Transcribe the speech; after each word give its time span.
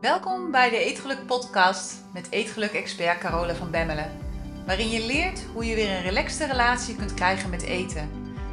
Welkom 0.00 0.50
bij 0.50 0.70
de 0.70 0.78
Eetgeluk 0.78 1.26
Podcast 1.26 1.94
met 2.12 2.30
Eetgeluk-expert 2.30 3.18
Carola 3.18 3.54
van 3.54 3.70
Bemmelen. 3.70 4.18
Waarin 4.66 4.88
je 4.88 5.06
leert 5.06 5.44
hoe 5.52 5.64
je 5.64 5.74
weer 5.74 5.90
een 5.90 6.02
relaxte 6.02 6.46
relatie 6.46 6.96
kunt 6.96 7.14
krijgen 7.14 7.50
met 7.50 7.62
eten. 7.62 8.10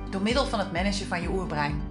Door 0.09 0.21
middel 0.21 0.45
van 0.45 0.59
het 0.59 0.71
managen 0.71 1.07
van 1.07 1.21
je 1.21 1.29
oerbrein. 1.29 1.81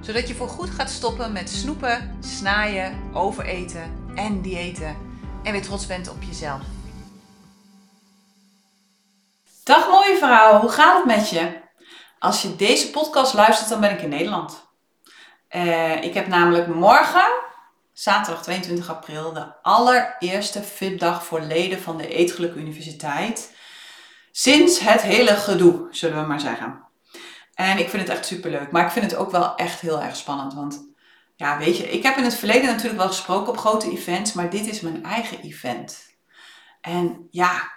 Zodat 0.00 0.28
je 0.28 0.34
voorgoed 0.34 0.70
gaat 0.70 0.90
stoppen 0.90 1.32
met 1.32 1.50
snoepen, 1.50 2.16
snaaien, 2.20 3.10
overeten 3.14 4.12
en 4.14 4.42
diëten. 4.42 4.96
En 5.42 5.52
weer 5.52 5.62
trots 5.62 5.86
bent 5.86 6.08
op 6.08 6.22
jezelf. 6.22 6.60
Dag 9.64 9.88
mooie 9.88 10.16
vrouw, 10.16 10.60
hoe 10.60 10.70
gaat 10.70 10.96
het 10.96 11.16
met 11.16 11.30
je? 11.30 11.60
Als 12.18 12.42
je 12.42 12.56
deze 12.56 12.90
podcast 12.90 13.34
luistert, 13.34 13.68
dan 13.68 13.80
ben 13.80 13.90
ik 13.90 14.02
in 14.02 14.08
Nederland. 14.08 14.70
Uh, 15.50 16.02
ik 16.02 16.14
heb 16.14 16.26
namelijk 16.26 16.66
morgen 16.66 17.41
zaterdag 18.02 18.42
22 18.42 18.90
april 18.90 19.32
de 19.32 19.62
allereerste 19.62 20.62
VIP-dag 20.62 21.24
voor 21.24 21.40
leden 21.40 21.80
van 21.80 21.96
de 21.96 22.08
Eetgeluk 22.08 22.54
Universiteit. 22.54 23.56
Sinds 24.32 24.78
het 24.78 25.02
hele 25.02 25.36
gedoe, 25.36 25.88
zullen 25.90 26.20
we 26.20 26.26
maar 26.26 26.40
zeggen. 26.40 26.84
En 27.54 27.78
ik 27.78 27.88
vind 27.88 28.02
het 28.02 28.16
echt 28.16 28.26
superleuk. 28.26 28.70
Maar 28.70 28.84
ik 28.84 28.90
vind 28.90 29.10
het 29.10 29.14
ook 29.20 29.30
wel 29.30 29.54
echt 29.56 29.80
heel 29.80 30.02
erg 30.02 30.16
spannend. 30.16 30.54
Want 30.54 30.84
ja, 31.36 31.58
weet 31.58 31.76
je, 31.76 31.90
ik 31.90 32.02
heb 32.02 32.16
in 32.16 32.24
het 32.24 32.34
verleden 32.34 32.66
natuurlijk 32.66 32.98
wel 32.98 33.08
gesproken 33.08 33.52
op 33.52 33.58
grote 33.58 33.90
events. 33.90 34.32
Maar 34.32 34.50
dit 34.50 34.66
is 34.66 34.80
mijn 34.80 35.04
eigen 35.04 35.40
event. 35.40 35.98
En 36.80 37.26
ja, 37.30 37.72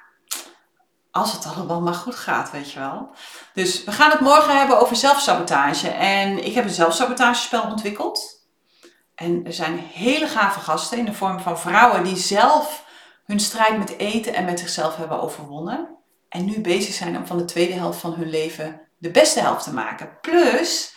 als 1.11 1.31
het 1.31 1.45
allemaal 1.45 1.81
maar 1.81 1.93
goed 1.93 2.15
gaat, 2.15 2.51
weet 2.51 2.71
je 2.71 2.79
wel. 2.79 3.15
Dus 3.53 3.83
we 3.83 3.91
gaan 3.91 4.11
het 4.11 4.19
morgen 4.19 4.57
hebben 4.57 4.79
over 4.79 4.95
zelfsabotage. 4.95 5.89
En 5.89 6.45
ik 6.45 6.53
heb 6.53 6.63
een 6.63 6.69
zelfsabotagespel 6.69 7.61
ontwikkeld. 7.61 8.34
En 9.15 9.45
er 9.45 9.53
zijn 9.53 9.77
hele 9.77 10.27
gave 10.27 10.59
gasten 10.59 10.97
in 10.97 11.05
de 11.05 11.13
vorm 11.13 11.39
van 11.39 11.59
vrouwen 11.59 12.03
die 12.03 12.17
zelf 12.17 12.85
hun 13.25 13.39
strijd 13.39 13.77
met 13.77 13.97
eten 13.97 14.33
en 14.33 14.45
met 14.45 14.59
zichzelf 14.59 14.95
hebben 14.95 15.21
overwonnen. 15.21 15.97
En 16.29 16.45
nu 16.45 16.61
bezig 16.61 16.93
zijn 16.93 17.17
om 17.17 17.25
van 17.25 17.37
de 17.37 17.45
tweede 17.45 17.73
helft 17.73 17.99
van 17.99 18.13
hun 18.13 18.29
leven 18.29 18.81
de 18.97 19.11
beste 19.11 19.39
helft 19.39 19.63
te 19.63 19.73
maken. 19.73 20.17
Plus 20.21 20.95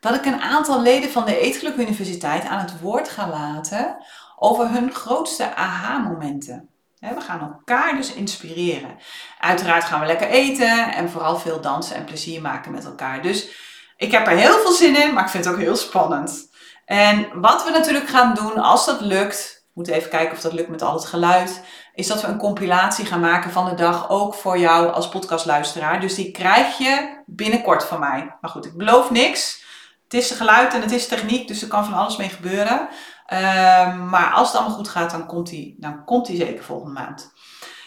dat 0.00 0.14
ik 0.14 0.24
een 0.24 0.40
aantal 0.40 0.82
leden 0.82 1.10
van 1.10 1.24
de 1.24 1.38
Eetgeluk 1.38 1.76
Universiteit 1.76 2.44
aan 2.44 2.58
het 2.58 2.80
woord 2.80 3.08
ga 3.08 3.28
laten 3.28 3.96
over 4.36 4.70
hun 4.70 4.92
grootste 4.92 5.54
aha-momenten. 5.54 6.68
We 6.98 7.20
gaan 7.20 7.40
elkaar 7.40 7.96
dus 7.96 8.12
inspireren. 8.12 8.96
Uiteraard 9.38 9.84
gaan 9.84 10.00
we 10.00 10.06
lekker 10.06 10.28
eten 10.28 10.92
en 10.92 11.10
vooral 11.10 11.38
veel 11.38 11.60
dansen 11.60 11.96
en 11.96 12.04
plezier 12.04 12.40
maken 12.40 12.72
met 12.72 12.84
elkaar. 12.84 13.22
Dus 13.22 13.48
ik 13.96 14.10
heb 14.10 14.26
er 14.26 14.36
heel 14.36 14.58
veel 14.58 14.72
zin 14.72 15.02
in, 15.02 15.14
maar 15.14 15.24
ik 15.24 15.30
vind 15.30 15.44
het 15.44 15.54
ook 15.54 15.60
heel 15.60 15.76
spannend. 15.76 16.48
En 16.84 17.40
wat 17.40 17.64
we 17.64 17.70
natuurlijk 17.70 18.08
gaan 18.08 18.34
doen 18.34 18.58
als 18.58 18.86
dat 18.86 19.00
lukt, 19.00 19.62
we 19.64 19.70
moeten 19.74 19.94
even 19.94 20.10
kijken 20.10 20.36
of 20.36 20.40
dat 20.40 20.52
lukt 20.52 20.68
met 20.68 20.82
al 20.82 20.94
het 20.94 21.04
geluid, 21.04 21.64
is 21.94 22.06
dat 22.06 22.20
we 22.20 22.26
een 22.26 22.38
compilatie 22.38 23.04
gaan 23.04 23.20
maken 23.20 23.50
van 23.50 23.64
de 23.64 23.74
dag 23.74 24.10
ook 24.10 24.34
voor 24.34 24.58
jou 24.58 24.92
als 24.92 25.08
podcastluisteraar. 25.08 26.00
Dus 26.00 26.14
die 26.14 26.30
krijg 26.30 26.78
je 26.78 27.22
binnenkort 27.26 27.84
van 27.84 28.00
mij. 28.00 28.36
Maar 28.40 28.50
goed, 28.50 28.66
ik 28.66 28.76
beloof 28.76 29.10
niks. 29.10 29.62
Het 30.04 30.14
is 30.14 30.30
geluid 30.30 30.74
en 30.74 30.80
het 30.80 30.92
is 30.92 31.08
techniek, 31.08 31.48
dus 31.48 31.62
er 31.62 31.68
kan 31.68 31.84
van 31.84 31.94
alles 31.94 32.16
mee 32.16 32.28
gebeuren. 32.28 32.88
Ehm, 33.26 34.08
maar 34.08 34.32
als 34.32 34.48
het 34.48 34.56
allemaal 34.56 34.76
goed 34.76 34.88
gaat, 34.88 35.10
dan 35.10 35.26
komt 35.26 35.48
die, 35.48 35.76
dan 35.78 36.04
komt 36.04 36.26
die 36.26 36.36
zeker 36.36 36.64
volgende 36.64 37.00
maand. 37.00 37.32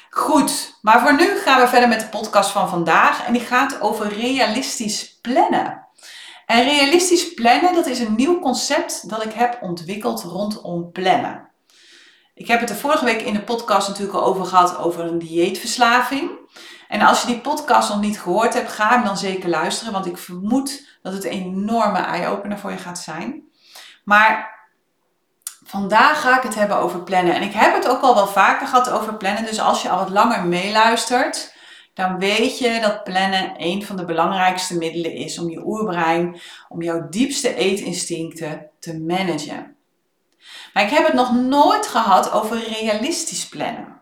Goed, 0.10 0.78
maar 0.82 1.02
voor 1.02 1.16
nu 1.16 1.38
gaan 1.38 1.62
we 1.62 1.68
verder 1.68 1.90
met 1.90 2.00
de 2.00 2.08
podcast 2.08 2.50
van 2.52 2.70
vandaag. 2.70 3.26
En 3.26 3.34
die 3.34 3.42
gaat 3.42 3.82
over 3.82 4.08
realistisch 4.08 5.20
plannen. 5.22 5.87
En 6.48 6.64
realistisch 6.64 7.34
plannen, 7.34 7.74
dat 7.74 7.86
is 7.86 8.00
een 8.00 8.16
nieuw 8.16 8.40
concept 8.40 9.10
dat 9.10 9.26
ik 9.26 9.34
heb 9.34 9.58
ontwikkeld 9.62 10.24
rondom 10.24 10.92
plannen. 10.92 11.50
Ik 12.34 12.48
heb 12.48 12.60
het 12.60 12.70
er 12.70 12.76
vorige 12.76 13.06
week 13.06 13.22
in 13.22 13.34
de 13.34 13.42
podcast 13.42 13.88
natuurlijk 13.88 14.18
al 14.18 14.26
over 14.26 14.46
gehad 14.46 14.78
over 14.78 15.06
een 15.06 15.20
dieetverslaving. 15.20 16.32
En 16.88 17.02
als 17.02 17.22
je 17.22 17.28
die 17.28 17.40
podcast 17.40 17.90
nog 17.90 18.00
niet 18.00 18.20
gehoord 18.20 18.54
hebt, 18.54 18.72
ga 18.72 18.90
hem 18.90 19.04
dan 19.04 19.18
zeker 19.18 19.50
luisteren, 19.50 19.94
want 19.94 20.06
ik 20.06 20.18
vermoed 20.18 20.98
dat 21.02 21.14
het 21.14 21.26
een 21.26 21.32
enorme 21.32 22.00
eye-opener 22.00 22.60
voor 22.60 22.72
je 22.72 22.78
gaat 22.78 23.00
zijn. 23.00 23.44
Maar 24.04 24.56
vandaag 25.64 26.22
ga 26.22 26.38
ik 26.38 26.44
het 26.44 26.56
hebben 26.56 26.78
over 26.78 27.04
plannen. 27.04 27.34
En 27.34 27.42
ik 27.42 27.54
heb 27.54 27.74
het 27.74 27.88
ook 27.88 28.02
al 28.02 28.16
wel 28.16 28.28
vaker 28.28 28.68
gehad 28.68 28.90
over 28.90 29.16
plannen, 29.16 29.46
dus 29.46 29.60
als 29.60 29.82
je 29.82 29.90
al 29.90 29.98
wat 29.98 30.10
langer 30.10 30.46
meeluistert, 30.46 31.56
dan 31.98 32.20
weet 32.20 32.58
je 32.58 32.80
dat 32.82 33.04
plannen 33.04 33.54
een 33.58 33.86
van 33.86 33.96
de 33.96 34.06
belangrijkste 34.06 34.78
middelen 34.78 35.14
is 35.14 35.40
om 35.40 35.50
je 35.50 35.66
oerbrein, 35.66 36.40
om 36.70 36.82
jouw 36.82 37.10
diepste 37.10 37.56
eetinstincten 37.56 38.70
te 38.80 39.00
managen. 39.00 39.76
Maar 40.74 40.84
ik 40.84 40.90
heb 40.90 41.06
het 41.06 41.14
nog 41.14 41.36
nooit 41.36 41.88
gehad 41.88 42.32
over 42.32 42.68
realistisch 42.80 43.48
plannen. 43.48 44.02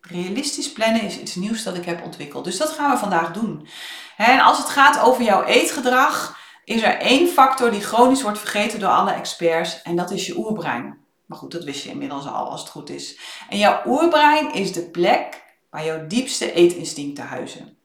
Realistisch 0.00 0.72
plannen 0.72 1.02
is 1.02 1.18
iets 1.18 1.34
nieuws 1.34 1.62
dat 1.62 1.76
ik 1.76 1.84
heb 1.84 2.04
ontwikkeld. 2.04 2.44
Dus 2.44 2.56
dat 2.56 2.70
gaan 2.70 2.90
we 2.90 2.96
vandaag 2.96 3.32
doen. 3.32 3.68
En 4.16 4.40
als 4.40 4.58
het 4.58 4.68
gaat 4.68 5.00
over 5.00 5.22
jouw 5.22 5.44
eetgedrag, 5.44 6.38
is 6.64 6.82
er 6.82 6.98
één 6.98 7.28
factor 7.28 7.70
die 7.70 7.80
chronisch 7.80 8.22
wordt 8.22 8.38
vergeten 8.38 8.80
door 8.80 8.90
alle 8.90 9.12
experts 9.12 9.82
en 9.82 9.96
dat 9.96 10.10
is 10.10 10.26
je 10.26 10.38
oerbrein. 10.38 10.98
Maar 11.26 11.38
goed, 11.38 11.52
dat 11.52 11.64
wist 11.64 11.82
je 11.82 11.90
inmiddels 11.90 12.26
al 12.26 12.50
als 12.50 12.60
het 12.60 12.70
goed 12.70 12.90
is. 12.90 13.18
En 13.48 13.58
jouw 13.58 13.82
oerbrein 13.86 14.52
is 14.52 14.72
de 14.72 14.90
plek 14.90 15.43
waar 15.74 15.84
jouw 15.84 16.06
diepste 16.06 16.52
eetinstincten 16.52 17.24
huizen. 17.24 17.76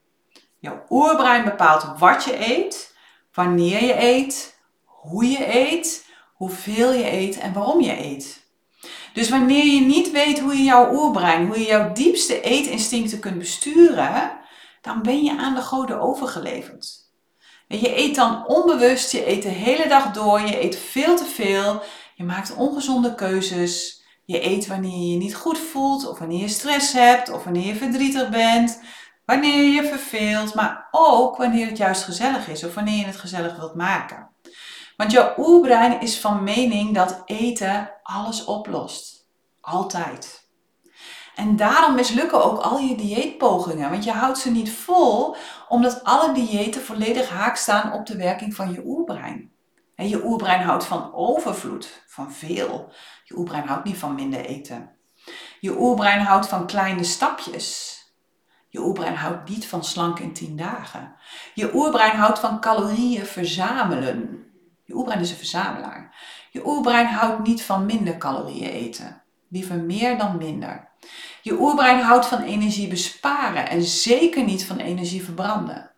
Jouw 0.60 0.86
oerbrein 0.90 1.44
bepaalt 1.44 2.00
wat 2.00 2.24
je 2.24 2.50
eet, 2.50 2.96
wanneer 3.34 3.84
je 3.84 4.04
eet, 4.04 4.60
hoe 4.86 5.26
je 5.26 5.56
eet, 5.56 6.06
hoeveel 6.34 6.94
je 6.94 7.12
eet 7.12 7.38
en 7.38 7.54
waarom 7.54 7.82
je 7.82 8.04
eet. 8.06 8.48
Dus 9.14 9.30
wanneer 9.30 9.66
je 9.66 9.82
niet 9.82 10.12
weet 10.12 10.40
hoe 10.40 10.58
je 10.58 10.64
jouw 10.64 10.94
oerbrein, 10.94 11.48
hoe 11.48 11.60
je 11.60 11.66
jouw 11.66 11.94
diepste 11.94 12.42
eetinstincten 12.42 13.20
kunt 13.20 13.38
besturen, 13.38 14.40
dan 14.82 15.02
ben 15.02 15.24
je 15.24 15.38
aan 15.38 15.56
de 15.56 15.62
goden 15.62 16.02
overgeleverd. 16.02 17.12
je 17.68 17.98
eet 17.98 18.16
dan 18.16 18.48
onbewust, 18.48 19.12
je 19.12 19.30
eet 19.30 19.42
de 19.42 19.50
hele 19.50 19.88
dag 19.88 20.12
door, 20.12 20.42
je 20.42 20.64
eet 20.64 20.78
veel 20.78 21.16
te 21.16 21.26
veel, 21.26 21.82
je 22.16 22.24
maakt 22.24 22.56
ongezonde 22.56 23.16
keuzes, 23.16 23.99
je 24.30 24.46
eet 24.46 24.68
wanneer 24.68 25.00
je 25.00 25.10
je 25.10 25.18
niet 25.18 25.36
goed 25.36 25.58
voelt, 25.58 26.08
of 26.08 26.20
wanneer 26.20 26.40
je 26.40 26.48
stress 26.48 26.94
hebt, 26.94 27.32
of 27.32 27.44
wanneer 27.44 27.66
je 27.66 27.76
verdrietig 27.76 28.30
bent, 28.30 28.82
wanneer 29.26 29.64
je 29.64 29.72
je 29.72 29.84
verveelt, 29.84 30.54
maar 30.54 30.88
ook 30.92 31.38
wanneer 31.38 31.68
het 31.68 31.78
juist 31.78 32.04
gezellig 32.04 32.48
is, 32.48 32.64
of 32.64 32.76
wanneer 32.76 32.98
je 32.98 33.06
het 33.06 33.16
gezellig 33.16 33.58
wilt 33.58 33.76
maken. 33.76 34.30
Want 34.98 35.12
jouw 35.12 35.34
oerbrein 35.38 36.02
is 36.02 36.20
van 36.20 36.44
mening 36.44 36.96
dat 36.96 37.22
eten 37.26 37.92
alles 38.04 38.46
oplost. 38.46 39.28
Altijd. 39.62 40.48
En 41.36 41.56
daarom 41.56 41.96
mislukken 41.96 42.44
ook 42.44 42.60
al 42.60 42.80
je 42.80 42.96
dieetpogingen, 42.96 43.90
want 43.90 44.04
je 44.04 44.12
houdt 44.12 44.38
ze 44.38 44.52
niet 44.52 44.72
vol, 44.72 45.36
omdat 45.68 46.04
alle 46.04 46.34
diëten 46.34 46.82
volledig 46.82 47.30
haak 47.30 47.56
staan 47.56 47.94
op 47.94 48.06
de 48.06 48.18
werking 48.18 48.56
van 48.56 48.72
je 48.72 48.82
oerbrein. 48.86 49.52
Je 50.08 50.26
oerbrein 50.26 50.62
houdt 50.62 50.86
van 50.86 51.14
overvloed, 51.14 52.04
van 52.08 52.32
veel. 52.32 52.94
Je 53.24 53.38
oerbrein 53.38 53.68
houdt 53.68 53.84
niet 53.84 53.98
van 53.98 54.16
minder 54.16 54.46
eten. 54.46 54.90
Je 55.60 55.80
oerbrein 55.80 56.20
houdt 56.20 56.48
van 56.48 56.68
kleine 56.68 57.04
stapjes. 57.04 57.98
Je 58.70 58.80
oerbrein 58.80 59.16
houdt 59.16 59.50
niet 59.50 59.68
van 59.68 59.84
slank 59.84 60.20
in 60.20 60.34
10 60.34 60.58
dagen. 60.58 61.16
Je 61.54 61.76
oerbrein 61.76 62.16
houdt 62.16 62.40
van 62.40 62.60
calorieën 62.60 63.26
verzamelen. 63.26 64.46
Je 64.86 64.94
oerbrein 64.94 65.20
is 65.20 65.32
een 65.32 65.38
verzamelaar. 65.38 66.16
Je 66.52 66.68
oerbrein 66.68 67.08
houdt 67.08 67.48
niet 67.48 67.64
van 67.64 67.86
minder 67.86 68.18
calorieën 68.18 68.70
eten. 68.70 69.22
Liever 69.50 69.76
meer 69.76 70.18
dan 70.18 70.38
minder. 70.38 70.90
Je 71.42 71.60
oerbrein 71.60 72.00
houdt 72.00 72.26
van 72.26 72.42
energie 72.42 72.88
besparen 72.88 73.70
en 73.70 73.81
zeker 73.81 74.44
niet 74.44 74.66
van 74.66 74.78
energie 74.78 75.24
verbranden. 75.24 75.92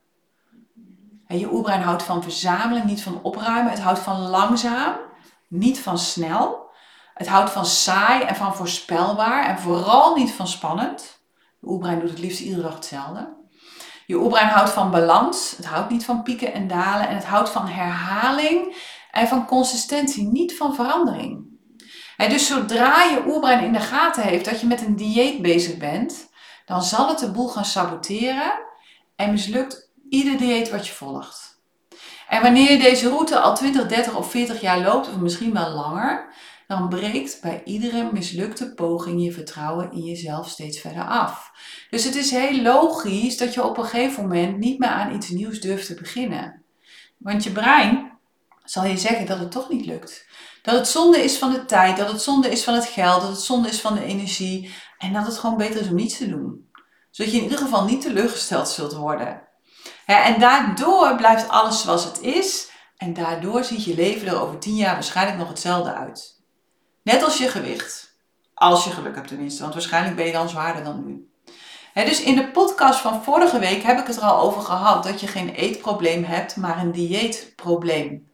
Je 1.40 1.54
oerbrein 1.54 1.82
houdt 1.82 2.04
van 2.04 2.24
verzamelen, 2.24 2.86
niet 2.86 3.04
van 3.04 3.20
opruimen. 3.22 3.72
Het 3.72 3.82
houdt 3.82 4.00
van 4.00 4.20
langzaam, 4.20 4.96
niet 5.48 5.80
van 5.80 5.98
snel. 5.98 6.70
Het 7.14 7.28
houdt 7.28 7.52
van 7.52 7.66
saai 7.66 8.24
en 8.24 8.36
van 8.36 8.56
voorspelbaar 8.56 9.46
en 9.46 9.60
vooral 9.60 10.16
niet 10.16 10.32
van 10.32 10.48
spannend. 10.48 11.20
Je 11.60 11.68
oerbrein 11.68 12.00
doet 12.00 12.10
het 12.10 12.20
liefst 12.20 12.40
iedere 12.40 12.62
dag 12.62 12.74
hetzelfde. 12.74 13.40
Je 14.06 14.18
oerbrein 14.18 14.48
houdt 14.48 14.70
van 14.70 14.92
balans. 14.92 15.54
Het 15.58 15.66
houdt 15.66 15.90
niet 15.90 16.06
van 16.06 16.24
pieken 16.24 16.54
en 16.54 16.68
dalen. 16.68 17.08
En 17.08 17.16
het 17.16 17.26
houdt 17.26 17.50
van 17.50 17.68
herhaling 17.68 18.76
en 19.12 19.28
van 19.28 19.46
consistentie, 19.46 20.28
niet 20.28 20.58
van 20.58 20.76
verandering. 20.76 21.50
En 22.18 22.30
dus 22.30 22.48
zodra 22.48 23.04
je 23.04 23.24
oerbrein 23.28 23.64
in 23.64 23.74
de 23.74 23.80
gaten 23.80 24.24
heeft 24.24 24.46
dat 24.46 24.60
je 24.60 24.68
met 24.68 24.82
een 24.82 24.96
dieet 24.96 25.42
bezig 25.42 25.78
bent, 25.78 26.30
dan 26.66 26.84
zal 26.84 27.08
het 27.08 27.20
de 27.20 27.32
boel 27.32 27.48
gaan 27.48 27.66
saboteren 27.66 28.52
en 29.16 29.32
mislukt 29.32 29.91
ieder 30.12 30.38
dieet 30.38 30.70
wat 30.70 30.88
je 30.88 30.94
volgt. 30.94 31.62
En 32.28 32.42
wanneer 32.42 32.72
je 32.72 32.80
deze 32.80 33.10
route 33.10 33.40
al 33.40 33.56
20, 33.56 33.88
30 33.88 34.16
of 34.16 34.32
40 34.32 34.62
jaar 34.62 34.80
loopt, 34.80 35.08
of 35.08 35.18
misschien 35.18 35.54
wel 35.54 35.70
langer, 35.70 36.34
dan 36.68 36.90
breekt 36.90 37.42
bij 37.42 37.62
iedere 37.66 38.10
mislukte 38.12 38.74
poging 38.74 39.24
je 39.24 39.32
vertrouwen 39.32 39.92
in 39.92 40.02
jezelf 40.02 40.50
steeds 40.50 40.80
verder 40.80 41.04
af. 41.04 41.52
Dus 41.90 42.04
het 42.04 42.16
is 42.16 42.32
heel 42.32 42.62
logisch 42.62 43.38
dat 43.38 43.54
je 43.54 43.64
op 43.64 43.78
een 43.78 43.86
gegeven 43.86 44.24
moment 44.24 44.58
niet 44.58 44.80
meer 44.80 44.90
aan 44.90 45.16
iets 45.16 45.30
nieuws 45.30 45.60
durft 45.60 45.86
te 45.86 45.94
beginnen. 45.94 46.64
Want 47.18 47.44
je 47.44 47.52
brein 47.52 48.12
zal 48.64 48.86
je 48.86 48.98
zeggen 48.98 49.26
dat 49.26 49.40
het 49.40 49.52
toch 49.52 49.70
niet 49.70 49.86
lukt. 49.86 50.26
Dat 50.62 50.76
het 50.76 50.88
zonde 50.88 51.24
is 51.24 51.38
van 51.38 51.52
de 51.52 51.66
tijd, 51.66 51.98
dat 51.98 52.12
het 52.12 52.22
zonde 52.22 52.50
is 52.50 52.64
van 52.64 52.74
het 52.74 52.86
geld, 52.86 53.22
dat 53.22 53.30
het 53.30 53.42
zonde 53.42 53.70
is 53.70 53.82
van 53.82 53.94
de 53.94 54.04
energie. 54.04 54.74
En 54.98 55.14
dat 55.14 55.26
het 55.26 55.38
gewoon 55.38 55.58
beter 55.58 55.82
is 55.82 55.88
om 55.88 55.96
niets 55.96 56.18
te 56.18 56.30
doen. 56.30 56.70
Zodat 57.12 57.32
je 57.32 57.38
in 57.38 57.44
ieder 57.44 57.58
geval 57.58 57.86
niet 57.86 58.02
teleurgesteld 58.02 58.70
zult 58.70 58.94
worden. 58.94 59.50
En 60.16 60.40
daardoor 60.40 61.16
blijft 61.16 61.50
alles 61.50 61.82
zoals 61.82 62.04
het 62.04 62.22
is. 62.22 62.70
En 62.98 63.14
daardoor 63.14 63.64
ziet 63.64 63.84
je 63.84 63.96
leven 63.96 64.28
er 64.28 64.42
over 64.42 64.60
tien 64.60 64.76
jaar 64.76 64.94
waarschijnlijk 64.94 65.38
nog 65.38 65.48
hetzelfde 65.48 65.94
uit. 65.94 66.42
Net 67.04 67.24
als 67.24 67.38
je 67.38 67.48
gewicht. 67.48 68.20
Als 68.54 68.84
je 68.84 68.90
geluk 68.90 69.16
hebt 69.16 69.28
tenminste, 69.28 69.62
want 69.62 69.74
waarschijnlijk 69.74 70.16
ben 70.16 70.26
je 70.26 70.32
dan 70.32 70.50
zwaarder 70.50 70.84
dan 70.84 71.06
nu. 71.06 71.30
dus 71.94 72.22
in 72.22 72.36
de 72.36 72.52
podcast 72.52 73.00
van 73.00 73.24
vorige 73.24 73.60
week 73.60 73.84
heb 73.84 74.00
ik 74.00 74.08
het 74.08 74.16
er 74.16 74.24
al 74.24 74.42
over 74.42 74.62
gehad 74.62 75.04
dat 75.04 75.20
je 75.20 75.28
geen 75.28 75.50
eetprobleem 75.50 76.24
hebt, 76.24 76.56
maar 76.56 76.78
een 76.78 76.92
dieetprobleem. 76.92 78.32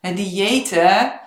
En 0.00 0.14
diëten 0.14 1.20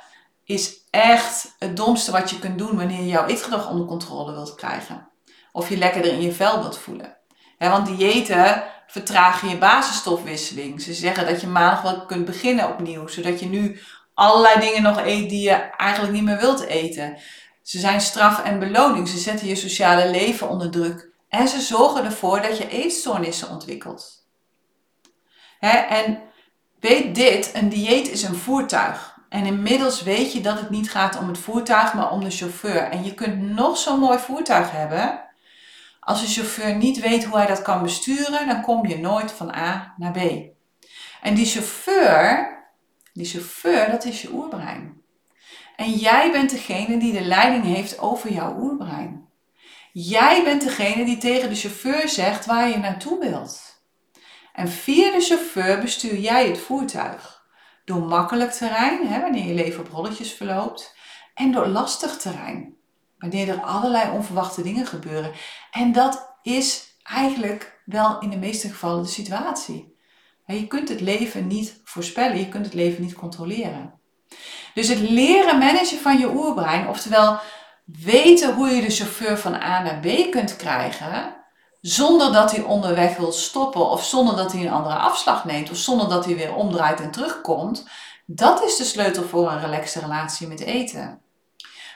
is 0.43 0.77
echt 0.89 1.55
het 1.59 1.77
domste 1.77 2.11
wat 2.11 2.29
je 2.29 2.39
kunt 2.39 2.57
doen 2.57 2.77
wanneer 2.77 2.99
je 2.99 3.07
jouw 3.07 3.25
eetgedrag 3.25 3.69
onder 3.69 3.85
controle 3.85 4.31
wilt 4.31 4.55
krijgen. 4.55 5.09
Of 5.51 5.69
je 5.69 5.77
lekkerder 5.77 6.11
in 6.11 6.21
je 6.21 6.31
vel 6.31 6.59
wilt 6.59 6.77
voelen. 6.77 7.17
want 7.57 7.85
diëten 7.85 8.63
vertragen 8.89 9.49
je 9.49 9.57
basisstofwisseling. 9.57 10.81
Ze 10.81 10.93
zeggen 10.93 11.25
dat 11.25 11.41
je 11.41 11.47
maandag 11.47 11.81
wel 11.81 12.05
kunt 12.05 12.25
beginnen 12.25 12.69
opnieuw, 12.69 13.07
zodat 13.07 13.39
je 13.39 13.45
nu 13.45 13.79
allerlei 14.13 14.59
dingen 14.59 14.81
nog 14.81 14.99
eet 15.05 15.29
die 15.29 15.41
je 15.41 15.55
eigenlijk 15.77 16.13
niet 16.13 16.23
meer 16.23 16.39
wilt 16.39 16.61
eten. 16.61 17.17
Ze 17.61 17.79
zijn 17.79 18.01
straf 18.01 18.43
en 18.43 18.59
beloning. 18.59 19.07
Ze 19.07 19.17
zetten 19.17 19.47
je 19.47 19.55
sociale 19.55 20.09
leven 20.09 20.49
onder 20.49 20.71
druk. 20.71 21.09
En 21.29 21.47
ze 21.47 21.61
zorgen 21.61 22.05
ervoor 22.05 22.41
dat 22.41 22.57
je 22.57 22.69
eetstoornissen 22.69 23.49
ontwikkelt. 23.49 24.27
en 25.59 26.21
weet 26.79 27.15
dit, 27.15 27.51
een 27.53 27.69
dieet 27.69 28.09
is 28.09 28.23
een 28.23 28.35
voertuig. 28.35 29.17
En 29.29 29.45
inmiddels 29.45 30.03
weet 30.03 30.33
je 30.33 30.41
dat 30.41 30.59
het 30.59 30.69
niet 30.69 30.91
gaat 30.91 31.17
om 31.17 31.27
het 31.27 31.37
voertuig, 31.37 31.93
maar 31.93 32.11
om 32.11 32.23
de 32.23 32.29
chauffeur. 32.29 32.81
En 32.81 33.03
je 33.03 33.13
kunt 33.13 33.41
nog 33.41 33.77
zo'n 33.77 33.99
mooi 33.99 34.17
voertuig 34.17 34.71
hebben. 34.71 35.28
Als 35.99 36.21
de 36.21 36.27
chauffeur 36.27 36.75
niet 36.75 36.99
weet 36.99 37.23
hoe 37.23 37.37
hij 37.37 37.47
dat 37.47 37.61
kan 37.61 37.83
besturen, 37.83 38.47
dan 38.47 38.61
kom 38.61 38.87
je 38.87 38.97
nooit 38.97 39.31
van 39.31 39.55
A 39.55 39.93
naar 39.97 40.11
B. 40.11 40.17
En 41.21 41.33
die 41.35 41.45
chauffeur, 41.45 42.57
die 43.13 43.25
chauffeur, 43.25 43.91
dat 43.91 44.05
is 44.05 44.21
je 44.21 44.33
oerbrein. 44.33 45.01
En 45.75 45.91
jij 45.91 46.31
bent 46.31 46.49
degene 46.49 46.97
die 46.97 47.13
de 47.13 47.21
leiding 47.21 47.63
heeft 47.63 47.99
over 47.99 48.31
jouw 48.31 48.57
oerbrein. 48.59 49.27
Jij 49.93 50.43
bent 50.43 50.61
degene 50.61 51.05
die 51.05 51.17
tegen 51.17 51.49
de 51.49 51.55
chauffeur 51.55 52.09
zegt 52.09 52.45
waar 52.45 52.69
je 52.69 52.77
naartoe 52.77 53.19
wilt. 53.19 53.83
En 54.53 54.67
via 54.67 55.11
de 55.11 55.21
chauffeur 55.21 55.79
bestuur 55.79 56.17
jij 56.17 56.47
het 56.47 56.59
voertuig. 56.59 57.47
Door 57.85 58.01
makkelijk 58.01 58.51
terrein, 58.51 59.07
hè, 59.07 59.21
wanneer 59.21 59.45
je 59.45 59.53
leven 59.53 59.79
op 59.79 59.91
rolletjes 59.91 60.33
verloopt. 60.33 60.95
En 61.33 61.51
door 61.51 61.67
lastig 61.67 62.17
terrein, 62.17 62.75
wanneer 63.19 63.49
er 63.49 63.61
allerlei 63.61 64.11
onverwachte 64.11 64.61
dingen 64.61 64.85
gebeuren. 64.85 65.31
En 65.71 65.91
dat 65.91 66.37
is 66.41 66.97
eigenlijk 67.03 67.81
wel 67.85 68.19
in 68.19 68.29
de 68.29 68.37
meeste 68.37 68.69
gevallen 68.69 69.03
de 69.03 69.09
situatie. 69.09 69.97
Je 70.45 70.67
kunt 70.67 70.89
het 70.89 71.01
leven 71.01 71.47
niet 71.47 71.81
voorspellen, 71.83 72.37
je 72.37 72.49
kunt 72.49 72.65
het 72.65 72.73
leven 72.73 73.03
niet 73.03 73.13
controleren. 73.13 73.99
Dus 74.73 74.87
het 74.87 74.99
leren 74.99 75.57
managen 75.57 75.97
van 75.97 76.17
je 76.17 76.29
oerbrein, 76.29 76.87
oftewel 76.87 77.39
weten 77.85 78.53
hoe 78.53 78.67
je 78.67 78.81
de 78.81 78.89
chauffeur 78.89 79.37
van 79.37 79.53
A 79.53 79.81
naar 79.81 79.99
B 79.99 80.31
kunt 80.31 80.55
krijgen, 80.55 81.35
zonder 81.81 82.33
dat 82.33 82.51
hij 82.51 82.63
onderweg 82.63 83.17
wil 83.17 83.31
stoppen 83.31 83.89
of 83.89 84.05
zonder 84.05 84.35
dat 84.35 84.51
hij 84.51 84.61
een 84.61 84.71
andere 84.71 84.95
afslag 84.95 85.45
neemt 85.45 85.69
of 85.69 85.77
zonder 85.77 86.09
dat 86.09 86.25
hij 86.25 86.35
weer 86.35 86.55
omdraait 86.55 86.99
en 86.99 87.11
terugkomt, 87.11 87.87
dat 88.25 88.63
is 88.63 88.75
de 88.75 88.83
sleutel 88.83 89.23
voor 89.23 89.51
een 89.51 89.61
relaxte 89.61 89.99
relatie 89.99 90.47
met 90.47 90.59
eten. 90.59 91.21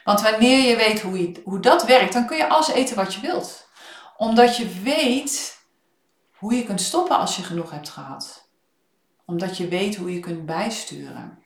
Want 0.03 0.21
wanneer 0.21 0.67
je 0.69 0.75
weet 0.75 1.01
hoe, 1.01 1.35
hoe 1.44 1.59
dat 1.59 1.85
werkt, 1.85 2.13
dan 2.13 2.25
kun 2.25 2.38
je 2.38 2.50
alles 2.50 2.71
eten 2.71 2.95
wat 2.95 3.13
je 3.13 3.21
wilt. 3.21 3.67
Omdat 4.17 4.57
je 4.57 4.81
weet 4.83 5.57
hoe 6.38 6.53
je 6.53 6.63
kunt 6.63 6.81
stoppen 6.81 7.17
als 7.17 7.35
je 7.35 7.44
genoeg 7.44 7.71
hebt 7.71 7.89
gehad. 7.89 8.50
Omdat 9.25 9.57
je 9.57 9.67
weet 9.67 9.95
hoe 9.95 10.13
je 10.13 10.19
kunt 10.19 10.45
bijsturen. 10.45 11.44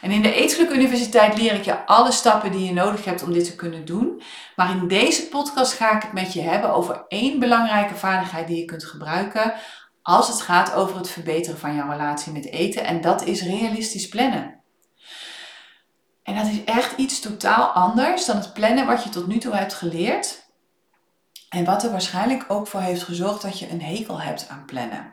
En 0.00 0.10
in 0.10 0.22
de 0.22 0.34
Eetgeluk 0.34 0.70
Universiteit 0.70 1.38
leer 1.38 1.54
ik 1.54 1.64
je 1.64 1.86
alle 1.86 2.12
stappen 2.12 2.52
die 2.52 2.66
je 2.66 2.72
nodig 2.72 3.04
hebt 3.04 3.22
om 3.22 3.32
dit 3.32 3.44
te 3.44 3.54
kunnen 3.54 3.84
doen. 3.84 4.22
Maar 4.56 4.70
in 4.70 4.88
deze 4.88 5.28
podcast 5.28 5.72
ga 5.72 5.96
ik 5.96 6.02
het 6.02 6.12
met 6.12 6.32
je 6.32 6.40
hebben 6.40 6.74
over 6.74 7.04
één 7.08 7.38
belangrijke 7.38 7.94
vaardigheid 7.94 8.46
die 8.46 8.56
je 8.56 8.64
kunt 8.64 8.84
gebruiken 8.84 9.54
als 10.02 10.28
het 10.28 10.40
gaat 10.40 10.74
over 10.74 10.96
het 10.96 11.10
verbeteren 11.10 11.58
van 11.58 11.74
jouw 11.74 11.90
relatie 11.90 12.32
met 12.32 12.50
eten. 12.50 12.84
En 12.84 13.00
dat 13.00 13.24
is 13.24 13.42
realistisch 13.42 14.08
plannen. 14.08 14.64
En 16.26 16.34
dat 16.34 16.46
is 16.46 16.64
echt 16.64 16.96
iets 16.96 17.20
totaal 17.20 17.68
anders 17.68 18.24
dan 18.24 18.36
het 18.36 18.52
plannen 18.52 18.86
wat 18.86 19.02
je 19.04 19.08
tot 19.08 19.26
nu 19.26 19.38
toe 19.38 19.54
hebt 19.54 19.74
geleerd. 19.74 20.44
En 21.48 21.64
wat 21.64 21.82
er 21.82 21.90
waarschijnlijk 21.90 22.44
ook 22.48 22.66
voor 22.66 22.80
heeft 22.80 23.02
gezorgd 23.02 23.42
dat 23.42 23.58
je 23.58 23.70
een 23.70 23.82
hekel 23.82 24.20
hebt 24.20 24.48
aan 24.48 24.64
plannen. 24.64 25.12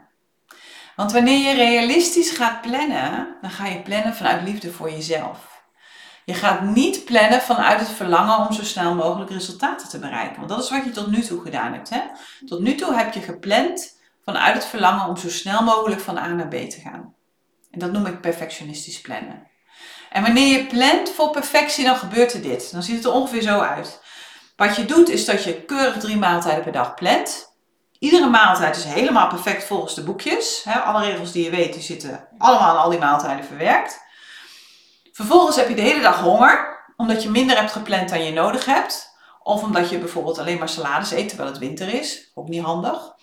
Want 0.95 1.11
wanneer 1.11 1.49
je 1.49 1.55
realistisch 1.55 2.29
gaat 2.29 2.61
plannen, 2.61 3.37
dan 3.41 3.49
ga 3.49 3.65
je 3.65 3.81
plannen 3.81 4.15
vanuit 4.15 4.43
liefde 4.43 4.71
voor 4.71 4.91
jezelf. 4.91 5.63
Je 6.25 6.33
gaat 6.33 6.61
niet 6.61 7.05
plannen 7.05 7.41
vanuit 7.41 7.79
het 7.79 7.89
verlangen 7.89 8.47
om 8.47 8.53
zo 8.53 8.63
snel 8.63 8.95
mogelijk 8.95 9.31
resultaten 9.31 9.89
te 9.89 9.99
bereiken. 9.99 10.37
Want 10.37 10.49
dat 10.49 10.63
is 10.63 10.69
wat 10.69 10.83
je 10.83 10.91
tot 10.91 11.07
nu 11.07 11.21
toe 11.21 11.41
gedaan 11.41 11.73
hebt. 11.73 11.89
Hè? 11.89 12.01
Tot 12.45 12.59
nu 12.59 12.75
toe 12.75 12.95
heb 12.95 13.13
je 13.13 13.21
gepland 13.21 13.99
vanuit 14.23 14.53
het 14.53 14.65
verlangen 14.65 15.07
om 15.07 15.17
zo 15.17 15.29
snel 15.29 15.63
mogelijk 15.63 16.01
van 16.01 16.17
A 16.17 16.27
naar 16.27 16.47
B 16.47 16.55
te 16.55 16.79
gaan. 16.83 17.13
En 17.71 17.79
dat 17.79 17.91
noem 17.91 18.05
ik 18.05 18.21
perfectionistisch 18.21 19.01
plannen. 19.01 19.51
En 20.13 20.21
wanneer 20.21 20.57
je 20.57 20.65
plant 20.65 21.09
voor 21.09 21.29
perfectie, 21.29 21.85
dan 21.85 21.95
gebeurt 21.95 22.33
er 22.33 22.41
dit. 22.41 22.71
Dan 22.71 22.83
ziet 22.83 22.95
het 22.95 23.05
er 23.05 23.11
ongeveer 23.11 23.41
zo 23.41 23.59
uit. 23.59 23.99
Wat 24.55 24.75
je 24.75 24.85
doet 24.85 25.09
is 25.09 25.25
dat 25.25 25.43
je 25.43 25.61
keurig 25.61 25.97
drie 25.97 26.17
maaltijden 26.17 26.63
per 26.63 26.71
dag 26.71 26.93
plant. 26.93 27.55
Iedere 27.99 28.29
maaltijd 28.29 28.75
is 28.75 28.83
helemaal 28.83 29.27
perfect 29.27 29.63
volgens 29.63 29.95
de 29.95 30.03
boekjes. 30.03 30.65
alle 30.83 31.05
regels 31.05 31.31
die 31.31 31.43
je 31.43 31.49
weet, 31.49 31.73
die 31.73 31.81
zitten 31.81 32.27
allemaal 32.37 32.75
in 32.75 32.81
al 32.81 32.89
die 32.89 32.99
maaltijden 32.99 33.45
verwerkt. 33.45 34.01
Vervolgens 35.11 35.55
heb 35.55 35.69
je 35.69 35.75
de 35.75 35.81
hele 35.81 36.01
dag 36.01 36.19
honger, 36.19 36.83
omdat 36.97 37.23
je 37.23 37.29
minder 37.29 37.57
hebt 37.57 37.71
gepland 37.71 38.09
dan 38.09 38.23
je 38.23 38.31
nodig 38.31 38.65
hebt. 38.65 39.09
Of 39.43 39.63
omdat 39.63 39.89
je 39.89 39.97
bijvoorbeeld 39.97 40.39
alleen 40.39 40.59
maar 40.59 40.69
salades 40.69 41.11
eet 41.11 41.27
terwijl 41.27 41.49
het 41.49 41.59
winter 41.59 41.93
is. 41.93 42.31
Ook 42.33 42.47
niet 42.47 42.63
handig. 42.63 43.13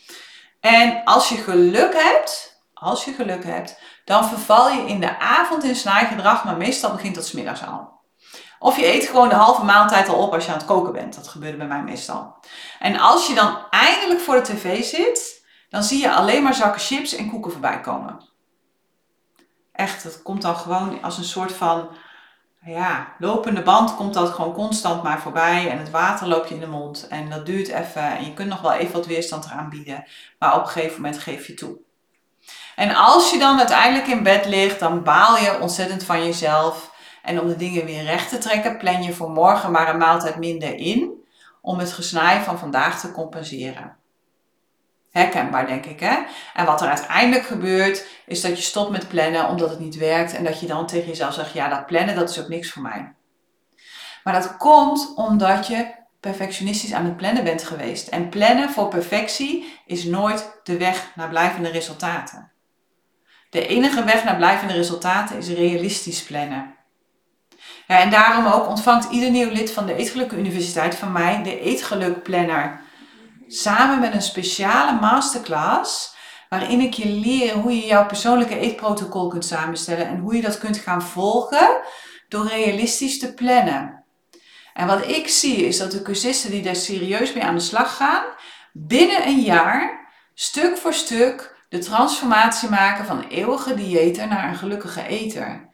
En 0.61 1.05
als 1.05 1.29
je 1.29 1.37
geluk 1.37 1.95
hebt, 1.95 2.50
als 2.81 3.05
je 3.05 3.13
geluk 3.13 3.45
hebt, 3.45 3.81
dan 4.05 4.25
verval 4.25 4.71
je 4.71 4.87
in 4.87 5.01
de 5.01 5.19
avond 5.19 5.65
in 5.65 5.77
snaaigedrag, 5.77 6.45
maar 6.45 6.57
meestal 6.57 6.93
begint 6.93 7.15
dat 7.15 7.27
smiddags 7.27 7.67
al. 7.67 7.99
Of 8.59 8.77
je 8.77 8.95
eet 8.95 9.07
gewoon 9.07 9.29
de 9.29 9.35
halve 9.35 9.65
maaltijd 9.65 10.09
al 10.09 10.23
op 10.23 10.33
als 10.35 10.45
je 10.45 10.53
aan 10.53 10.59
het 10.59 10.67
koken 10.67 10.93
bent. 10.93 11.15
Dat 11.15 11.29
gebeurde 11.29 11.57
bij 11.57 11.67
mij 11.67 11.83
meestal. 11.83 12.37
En 12.79 12.99
als 12.99 13.27
je 13.27 13.35
dan 13.35 13.59
eindelijk 13.71 14.21
voor 14.21 14.35
de 14.35 14.43
tv 14.43 14.85
zit, 14.85 15.47
dan 15.69 15.83
zie 15.83 16.01
je 16.01 16.13
alleen 16.13 16.43
maar 16.43 16.55
zakken 16.55 16.81
chips 16.81 17.15
en 17.15 17.31
koeken 17.31 17.53
voorbij 17.53 17.81
komen. 17.81 18.29
Echt, 19.73 20.03
dat 20.03 20.23
komt 20.23 20.43
dan 20.43 20.57
gewoon 20.57 21.03
als 21.03 21.19
een 21.19 21.25
soort 21.25 21.53
van 21.53 21.89
ja, 22.65 23.15
lopende 23.19 23.63
band 23.63 23.97
komt 23.97 24.15
dat 24.15 24.31
gewoon 24.31 24.53
constant 24.53 25.03
maar 25.03 25.21
voorbij 25.21 25.71
en 25.71 25.79
het 25.79 25.91
water 25.91 26.29
loop 26.29 26.47
je 26.47 26.55
in 26.55 26.61
de 26.61 26.67
mond 26.67 27.07
en 27.09 27.31
dat 27.31 27.47
duurt 27.47 27.69
even 27.69 28.03
en 28.03 28.25
je 28.25 28.35
kunt 28.35 28.49
nog 28.49 28.61
wel 28.61 28.73
even 28.73 28.93
wat 28.93 29.07
weerstand 29.07 29.45
eraan 29.45 29.69
bieden, 29.69 30.05
maar 30.39 30.55
op 30.57 30.63
een 30.63 30.69
gegeven 30.69 31.03
moment 31.03 31.23
geef 31.23 31.47
je 31.47 31.55
toe. 31.55 31.79
En 32.81 32.95
als 32.95 33.31
je 33.31 33.39
dan 33.39 33.59
uiteindelijk 33.59 34.07
in 34.07 34.23
bed 34.23 34.47
ligt, 34.47 34.81
dan 34.81 35.03
baal 35.03 35.37
je 35.37 35.61
ontzettend 35.61 36.05
van 36.05 36.25
jezelf 36.25 36.91
en 37.23 37.41
om 37.41 37.49
de 37.49 37.57
dingen 37.57 37.85
weer 37.85 38.03
recht 38.03 38.29
te 38.29 38.39
trekken, 38.39 38.79
plan 38.79 39.03
je 39.03 39.13
voor 39.13 39.31
morgen 39.31 39.71
maar 39.71 39.89
een 39.89 39.99
maaltijd 39.99 40.37
minder 40.37 40.75
in 40.75 41.25
om 41.61 41.79
het 41.79 41.93
gesnij 41.93 42.41
van 42.41 42.59
vandaag 42.59 43.01
te 43.01 43.13
compenseren. 43.13 43.97
Herkenbaar, 45.11 45.67
denk 45.67 45.87
ik. 45.87 46.01
Hè? 46.01 46.19
En 46.55 46.67
wat 46.67 46.81
er 46.81 46.89
uiteindelijk 46.89 47.47
gebeurt, 47.47 48.07
is 48.27 48.41
dat 48.41 48.57
je 48.57 48.63
stopt 48.63 48.91
met 48.91 49.09
plannen 49.09 49.49
omdat 49.49 49.71
het 49.71 49.81
niet 49.81 49.97
werkt 49.97 50.35
en 50.35 50.45
dat 50.45 50.61
je 50.61 50.67
dan 50.67 50.87
tegen 50.87 51.09
jezelf 51.09 51.35
zegt: 51.35 51.53
Ja, 51.53 51.69
dat 51.69 51.87
plannen 51.87 52.15
dat 52.15 52.31
is 52.31 52.41
ook 52.41 52.49
niks 52.49 52.71
voor 52.71 52.83
mij. 52.83 53.15
Maar 54.25 54.35
dat 54.35 54.57
komt 54.57 55.13
omdat 55.17 55.67
je 55.67 55.95
perfectionistisch 56.21 56.93
aan 56.93 57.05
het 57.05 57.17
plannen 57.17 57.45
bent 57.45 57.63
geweest. 57.63 58.09
En 58.09 58.29
plannen 58.29 58.71
voor 58.71 58.89
perfectie 58.89 59.81
is 59.87 60.05
nooit 60.05 60.61
de 60.63 60.77
weg 60.77 61.13
naar 61.15 61.29
blijvende 61.29 61.71
resultaten. 61.71 62.50
De 63.51 63.67
enige 63.67 64.05
weg 64.05 64.25
naar 64.25 64.37
blijvende 64.37 64.73
resultaten 64.73 65.37
is 65.37 65.49
realistisch 65.49 66.23
plannen. 66.23 66.75
Ja, 67.87 67.99
en 67.99 68.11
daarom 68.11 68.47
ook 68.47 68.69
ontvangt 68.69 69.11
ieder 69.11 69.31
nieuw 69.31 69.51
lid 69.51 69.71
van 69.71 69.87
de 69.87 69.95
Eetgeluk 69.95 70.33
Universiteit 70.33 70.95
van 70.95 71.13
mij 71.13 71.43
de 71.43 71.61
Eetgeluk 71.61 72.23
Planner. 72.23 72.81
Samen 73.49 74.01
met 74.01 74.15
een 74.15 74.23
speciale 74.23 75.01
masterclass 75.01 76.15
waarin 76.49 76.81
ik 76.81 76.95
je 76.95 77.09
leer 77.09 77.53
hoe 77.53 77.77
je 77.77 77.87
jouw 77.87 78.07
persoonlijke 78.07 78.59
eetprotocol 78.59 79.29
kunt 79.29 79.45
samenstellen 79.45 80.07
en 80.07 80.19
hoe 80.19 80.37
je 80.37 80.43
dat 80.43 80.59
kunt 80.59 80.79
gaan 80.79 81.03
volgen 81.03 81.81
door 82.29 82.47
realistisch 82.47 83.19
te 83.19 83.35
plannen. 83.35 84.05
En 84.75 84.87
wat 84.87 85.09
ik 85.09 85.29
zie 85.29 85.57
is 85.57 85.79
dat 85.79 85.91
de 85.91 86.03
cursisten 86.03 86.51
die 86.51 86.63
daar 86.63 86.77
serieus 86.77 87.33
mee 87.33 87.45
aan 87.45 87.55
de 87.55 87.61
slag 87.61 87.97
gaan, 87.97 88.25
binnen 88.73 89.27
een 89.27 89.41
jaar, 89.41 90.09
stuk 90.35 90.77
voor 90.77 90.95
stuk, 90.95 91.59
de 91.71 91.79
transformatie 91.79 92.69
maken 92.69 93.05
van 93.05 93.23
eeuwige 93.23 93.75
dieter 93.75 94.29
naar 94.29 94.49
een 94.49 94.57
gelukkige 94.57 95.07
eter. 95.07 95.69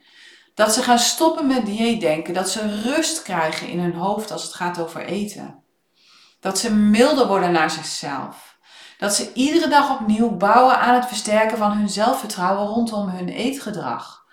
Dat 0.55 0.75
ze 0.75 0.83
gaan 0.83 0.99
stoppen 0.99 1.47
met 1.47 1.67
dieetdenken. 1.67 2.35
Dat 2.35 2.51
ze 2.51 2.83
rust 2.83 3.23
krijgen 3.23 3.69
in 3.69 3.79
hun 3.79 3.95
hoofd 3.95 4.31
als 4.31 4.43
het 4.43 4.55
gaat 4.55 4.79
over 4.79 5.05
eten. 5.05 5.63
Dat 6.41 6.59
ze 6.59 6.75
milder 6.75 7.27
worden 7.27 7.53
naar 7.53 7.71
zichzelf. 7.71 8.59
Dat 8.99 9.15
ze 9.15 9.33
iedere 9.33 9.69
dag 9.69 10.01
opnieuw 10.01 10.31
bouwen 10.31 10.79
aan 10.79 10.95
het 10.95 11.07
versterken 11.07 11.59
van 11.59 11.73
hun 11.73 11.89
zelfvertrouwen 11.89 12.67
rondom 12.67 13.09
hun 13.09 13.29
eetgedrag. 13.29 14.25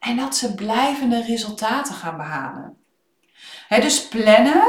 En 0.00 0.16
dat 0.16 0.36
ze 0.36 0.54
blijvende 0.54 1.22
resultaten 1.22 1.94
gaan 1.94 2.16
behalen. 2.16 2.76
dus 3.68 4.08
plannen, 4.08 4.62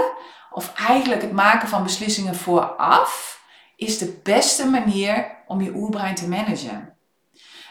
of 0.51 0.73
eigenlijk 0.73 1.21
het 1.21 1.31
maken 1.31 1.67
van 1.67 1.83
beslissingen 1.83 2.35
vooraf, 2.35 3.41
is 3.75 3.97
de 3.97 4.19
beste 4.23 4.67
manier 4.67 5.36
om 5.47 5.61
je 5.61 5.75
oerbrein 5.75 6.15
te 6.15 6.27
managen. 6.27 6.97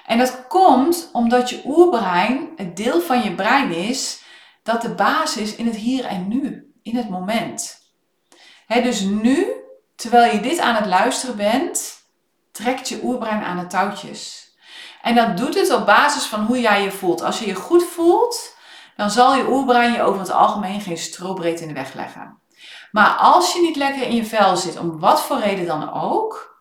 En 0.07 0.19
dat 0.19 0.47
komt 0.47 1.11
omdat 1.13 1.51
je 1.51 1.63
oerbrein 1.65 2.49
het 2.57 2.77
deel 2.77 3.01
van 3.01 3.23
je 3.23 3.35
brein 3.35 3.73
is 3.73 4.23
dat 4.63 4.83
de 4.83 4.95
basis 4.95 5.55
in 5.55 5.67
het 5.67 5.77
hier 5.77 6.05
en 6.05 6.29
nu, 6.29 6.73
in 6.83 6.97
het 6.97 7.09
moment. 7.09 7.79
dus 8.67 9.01
nu, 9.01 9.47
terwijl 9.97 10.35
je 10.35 10.41
dit 10.41 10.59
aan 10.59 10.75
het 10.75 10.87
luisteren 10.87 11.37
bent, 11.37 12.05
trekt 12.53 12.89
je 12.89 13.01
oerbrein 13.03 13.43
aan 13.43 13.59
de 13.59 13.67
touwtjes. 13.67 14.51
En 15.03 15.15
dat 15.15 15.37
doet 15.37 15.55
het 15.55 15.73
op 15.73 15.87
basis 15.87 16.25
van 16.25 16.45
hoe 16.45 16.61
jij 16.61 16.83
je 16.83 16.91
voelt. 16.91 17.23
Als 17.23 17.39
je 17.39 17.47
je 17.47 17.55
goed 17.55 17.85
voelt, 17.85 18.57
dan 18.97 19.11
zal 19.11 19.35
je 19.35 19.49
oerbrein 19.49 19.93
je 19.93 20.03
over 20.03 20.21
het 20.21 20.31
algemeen 20.31 20.81
geen 20.81 20.99
strobreed 20.99 21.61
in 21.61 21.69
de 21.69 21.75
weg 21.75 21.95
leggen. 21.95 22.39
Maar 22.91 23.11
als 23.11 23.53
je 23.53 23.61
niet 23.61 23.77
lekker 23.77 24.03
in 24.03 24.15
je 24.15 24.25
vel 24.25 24.57
zit, 24.57 24.79
om 24.79 24.99
wat 24.99 25.23
voor 25.23 25.39
reden 25.39 25.67
dan 25.67 25.93
ook, 25.93 26.56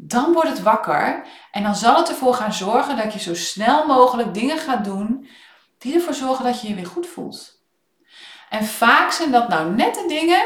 dan 0.00 0.32
wordt 0.32 0.48
het 0.48 0.62
wakker 0.62 1.26
en 1.50 1.62
dan 1.62 1.74
zal 1.74 1.96
het 1.96 2.08
ervoor 2.08 2.34
gaan 2.34 2.52
zorgen 2.52 2.96
dat 2.96 3.12
je 3.12 3.18
zo 3.18 3.34
snel 3.34 3.86
mogelijk 3.86 4.34
dingen 4.34 4.58
gaat 4.58 4.84
doen 4.84 5.28
die 5.78 5.94
ervoor 5.94 6.14
zorgen 6.14 6.44
dat 6.44 6.60
je 6.60 6.68
je 6.68 6.74
weer 6.74 6.86
goed 6.86 7.06
voelt. 7.06 7.62
En 8.50 8.64
vaak 8.64 9.10
zijn 9.10 9.30
dat 9.30 9.48
nou 9.48 9.74
net 9.74 9.94
de 9.94 10.04
dingen 10.08 10.42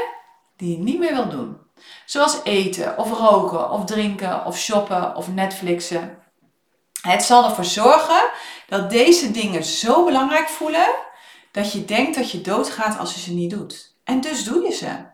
die 0.56 0.76
je 0.76 0.82
niet 0.82 0.98
meer 0.98 1.14
wil 1.14 1.28
doen. 1.28 1.60
Zoals 2.04 2.40
eten, 2.44 2.98
of 2.98 3.18
roken, 3.18 3.70
of 3.70 3.84
drinken, 3.84 4.44
of 4.46 4.58
shoppen, 4.58 5.16
of 5.16 5.28
Netflixen. 5.28 6.18
Het 7.00 7.22
zal 7.22 7.44
ervoor 7.44 7.64
zorgen 7.64 8.30
dat 8.66 8.90
deze 8.90 9.30
dingen 9.30 9.64
zo 9.64 10.04
belangrijk 10.04 10.48
voelen 10.48 10.94
dat 11.50 11.72
je 11.72 11.84
denkt 11.84 12.16
dat 12.16 12.30
je 12.30 12.40
doodgaat 12.40 12.98
als 12.98 13.14
je 13.14 13.20
ze 13.20 13.32
niet 13.32 13.50
doet. 13.50 13.96
En 14.04 14.20
dus 14.20 14.44
doe 14.44 14.62
je 14.62 14.72
ze. 14.72 15.11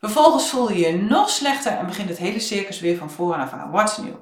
Vervolgens 0.00 0.50
voel 0.50 0.72
je 0.72 0.78
je 0.78 0.96
nog 0.96 1.30
slechter 1.30 1.72
en 1.72 1.86
begint 1.86 2.08
het 2.08 2.18
hele 2.18 2.40
circus 2.40 2.80
weer 2.80 2.96
van 2.96 3.10
voren 3.10 3.50
aan. 3.50 3.70
What's 3.70 3.96
new? 3.96 4.14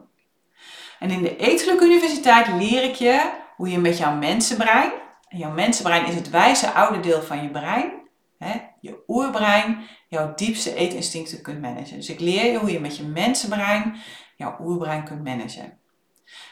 En 0.98 1.10
in 1.10 1.22
de 1.22 1.36
Eetgeluk 1.36 1.80
Universiteit 1.80 2.48
leer 2.48 2.82
ik 2.82 2.94
je 2.94 3.30
hoe 3.56 3.70
je 3.70 3.78
met 3.78 3.98
jouw 3.98 4.14
mensenbrein, 4.14 4.92
en 5.28 5.38
jouw 5.38 5.50
mensenbrein 5.50 6.06
is 6.06 6.14
het 6.14 6.30
wijze 6.30 6.70
oude 6.70 7.00
deel 7.00 7.22
van 7.22 7.42
je 7.42 7.50
brein, 7.50 7.92
hè, 8.38 8.60
je 8.80 9.02
oerbrein, 9.06 9.86
jouw 10.08 10.34
diepste 10.34 10.74
eetinstincten 10.74 11.42
kunt 11.42 11.60
managen. 11.60 11.96
Dus 11.96 12.08
ik 12.08 12.20
leer 12.20 12.52
je 12.52 12.58
hoe 12.58 12.72
je 12.72 12.80
met 12.80 12.96
je 12.96 13.02
mensenbrein 13.02 13.96
jouw 14.36 14.56
oerbrein 14.60 15.04
kunt 15.04 15.24
managen. 15.24 15.78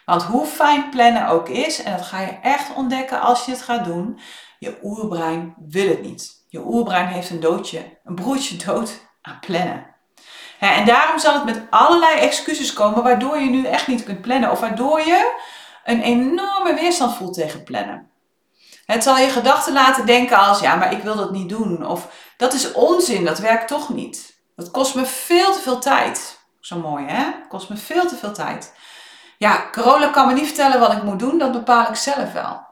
Want 0.04 0.22
hoe 0.22 0.46
fijn 0.46 0.90
plannen 0.90 1.28
ook 1.28 1.48
is, 1.48 1.82
en 1.82 1.96
dat 1.96 2.06
ga 2.06 2.20
je 2.20 2.38
echt 2.42 2.74
ontdekken 2.74 3.20
als 3.20 3.44
je 3.44 3.50
het 3.50 3.62
gaat 3.62 3.84
doen, 3.84 4.18
je 4.58 4.78
oerbrein 4.82 5.54
wil 5.68 5.88
het 5.88 6.02
niet. 6.02 6.44
Je 6.48 6.66
oerbrein 6.66 7.06
heeft 7.06 7.30
een 7.30 7.40
doodje, 7.40 7.98
een 8.04 8.14
broertje 8.14 8.56
dood 8.56 9.10
aan 9.22 9.38
plannen. 9.40 9.86
en 10.58 10.84
daarom 10.84 11.18
zal 11.18 11.34
het 11.34 11.44
met 11.44 11.62
allerlei 11.70 12.18
excuses 12.18 12.72
komen 12.72 13.02
waardoor 13.02 13.38
je 13.38 13.50
nu 13.50 13.66
echt 13.66 13.86
niet 13.86 14.04
kunt 14.04 14.20
plannen 14.20 14.50
of 14.50 14.60
waardoor 14.60 15.00
je 15.00 15.40
een 15.84 16.02
enorme 16.02 16.74
weerstand 16.74 17.16
voelt 17.16 17.34
tegen 17.34 17.64
plannen. 17.64 18.10
Het 18.86 19.02
zal 19.02 19.16
je 19.18 19.28
gedachten 19.28 19.72
laten 19.72 20.06
denken 20.06 20.38
als 20.38 20.60
ja, 20.60 20.74
maar 20.74 20.92
ik 20.92 21.02
wil 21.02 21.16
dat 21.16 21.30
niet 21.30 21.48
doen 21.48 21.86
of 21.86 22.08
dat 22.36 22.52
is 22.52 22.72
onzin, 22.72 23.24
dat 23.24 23.38
werkt 23.38 23.68
toch 23.68 23.88
niet. 23.88 24.40
Dat 24.56 24.70
kost 24.70 24.94
me 24.94 25.06
veel 25.06 25.52
te 25.52 25.58
veel 25.58 25.78
tijd. 25.78 26.40
Zo 26.60 26.78
mooi 26.78 27.06
hè? 27.06 27.30
Kost 27.48 27.68
me 27.68 27.76
veel 27.76 28.06
te 28.06 28.16
veel 28.16 28.32
tijd. 28.32 28.74
Ja, 29.38 29.70
Carola 29.70 30.06
kan 30.06 30.26
me 30.26 30.32
niet 30.32 30.46
vertellen 30.46 30.80
wat 30.80 30.92
ik 30.92 31.02
moet 31.02 31.18
doen, 31.18 31.38
dat 31.38 31.52
bepaal 31.52 31.88
ik 31.88 31.94
zelf 31.94 32.32
wel. 32.32 32.71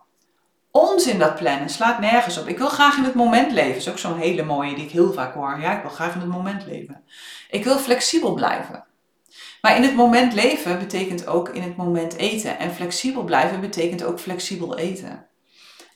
Onzin 0.72 1.18
dat 1.18 1.34
plannen, 1.34 1.68
slaat 1.68 2.00
nergens 2.00 2.38
op. 2.38 2.48
Ik 2.48 2.58
wil 2.58 2.68
graag 2.68 2.96
in 2.96 3.04
het 3.04 3.14
moment 3.14 3.52
leven. 3.52 3.76
Is 3.76 3.88
ook 3.88 3.98
zo'n 3.98 4.18
hele 4.18 4.42
mooie 4.42 4.74
die 4.74 4.84
ik 4.84 4.90
heel 4.90 5.12
vaak 5.12 5.34
hoor. 5.34 5.58
Ja, 5.60 5.76
ik 5.76 5.82
wil 5.82 5.90
graag 5.90 6.14
in 6.14 6.20
het 6.20 6.28
moment 6.28 6.66
leven. 6.66 7.04
Ik 7.50 7.64
wil 7.64 7.78
flexibel 7.78 8.34
blijven. 8.34 8.84
Maar 9.60 9.76
in 9.76 9.82
het 9.82 9.94
moment 9.94 10.32
leven 10.32 10.78
betekent 10.78 11.26
ook 11.26 11.48
in 11.48 11.62
het 11.62 11.76
moment 11.76 12.16
eten. 12.16 12.58
En 12.58 12.74
flexibel 12.74 13.24
blijven 13.24 13.60
betekent 13.60 14.04
ook 14.04 14.20
flexibel 14.20 14.78
eten. 14.78 15.26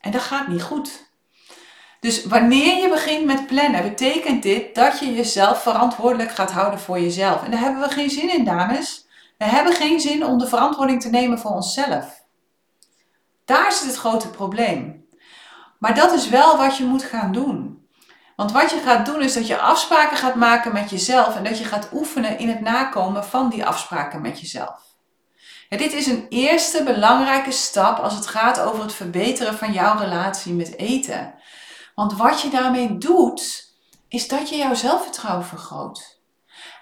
En 0.00 0.10
dat 0.10 0.20
gaat 0.20 0.48
niet 0.48 0.62
goed. 0.62 1.12
Dus 2.00 2.24
wanneer 2.24 2.82
je 2.82 2.88
begint 2.88 3.24
met 3.24 3.46
plannen, 3.46 3.82
betekent 3.82 4.42
dit 4.42 4.74
dat 4.74 4.98
je 4.98 5.14
jezelf 5.14 5.62
verantwoordelijk 5.62 6.30
gaat 6.30 6.50
houden 6.50 6.80
voor 6.80 7.00
jezelf. 7.00 7.44
En 7.44 7.50
daar 7.50 7.60
hebben 7.60 7.82
we 7.82 7.88
geen 7.88 8.10
zin 8.10 8.32
in, 8.32 8.44
dames. 8.44 9.06
We 9.38 9.44
hebben 9.44 9.72
geen 9.72 10.00
zin 10.00 10.24
om 10.24 10.38
de 10.38 10.46
verantwoording 10.46 11.00
te 11.02 11.10
nemen 11.10 11.38
voor 11.38 11.50
onszelf. 11.50 12.23
Daar 13.44 13.72
zit 13.72 13.86
het 13.86 13.96
grote 13.96 14.30
probleem. 14.30 15.08
Maar 15.78 15.94
dat 15.94 16.12
is 16.12 16.28
wel 16.28 16.56
wat 16.56 16.76
je 16.76 16.84
moet 16.84 17.02
gaan 17.02 17.32
doen. 17.32 17.88
Want 18.36 18.52
wat 18.52 18.70
je 18.70 18.80
gaat 18.80 19.06
doen 19.06 19.22
is 19.22 19.32
dat 19.32 19.46
je 19.46 19.58
afspraken 19.58 20.16
gaat 20.16 20.34
maken 20.34 20.72
met 20.72 20.90
jezelf 20.90 21.36
en 21.36 21.44
dat 21.44 21.58
je 21.58 21.64
gaat 21.64 21.88
oefenen 21.92 22.38
in 22.38 22.48
het 22.48 22.60
nakomen 22.60 23.24
van 23.24 23.50
die 23.50 23.64
afspraken 23.64 24.20
met 24.20 24.40
jezelf. 24.40 24.82
dit 25.68 25.92
is 25.92 26.06
een 26.06 26.26
eerste 26.28 26.82
belangrijke 26.82 27.50
stap 27.50 27.98
als 27.98 28.14
het 28.14 28.26
gaat 28.26 28.60
over 28.60 28.82
het 28.82 28.92
verbeteren 28.92 29.54
van 29.54 29.72
jouw 29.72 29.98
relatie 29.98 30.52
met 30.52 30.76
eten. 30.76 31.34
Want 31.94 32.16
wat 32.16 32.40
je 32.40 32.50
daarmee 32.50 32.98
doet, 32.98 33.72
is 34.08 34.28
dat 34.28 34.48
je 34.48 34.56
jouw 34.56 34.74
zelfvertrouwen 34.74 35.46
vergroot. 35.46 36.20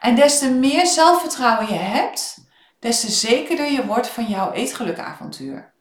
En 0.00 0.14
des 0.14 0.38
te 0.38 0.50
meer 0.50 0.87
zelfvertrouwen 0.87 1.66
je 1.66 1.78
hebt, 1.78 2.45
des 2.78 3.00
te 3.00 3.11
zekerder 3.11 3.71
je 3.71 3.87
wordt 3.87 4.09
van 4.09 4.25
jouw 4.25 4.52
eetgelukavontuur. 4.52 5.71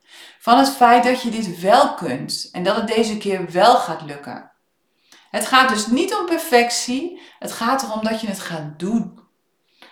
Van 0.41 0.57
het 0.57 0.69
feit 0.69 1.03
dat 1.03 1.21
je 1.21 1.29
dit 1.29 1.59
wel 1.59 1.93
kunt 1.93 2.49
en 2.51 2.63
dat 2.63 2.75
het 2.75 2.87
deze 2.87 3.17
keer 3.17 3.51
wel 3.51 3.75
gaat 3.75 4.01
lukken. 4.01 4.51
Het 5.29 5.45
gaat 5.45 5.69
dus 5.69 5.87
niet 5.87 6.15
om 6.15 6.25
perfectie, 6.25 7.21
het 7.39 7.51
gaat 7.51 7.83
erom 7.83 8.03
dat 8.03 8.21
je 8.21 8.27
het 8.27 8.39
gaat 8.39 8.79
doen. 8.79 9.19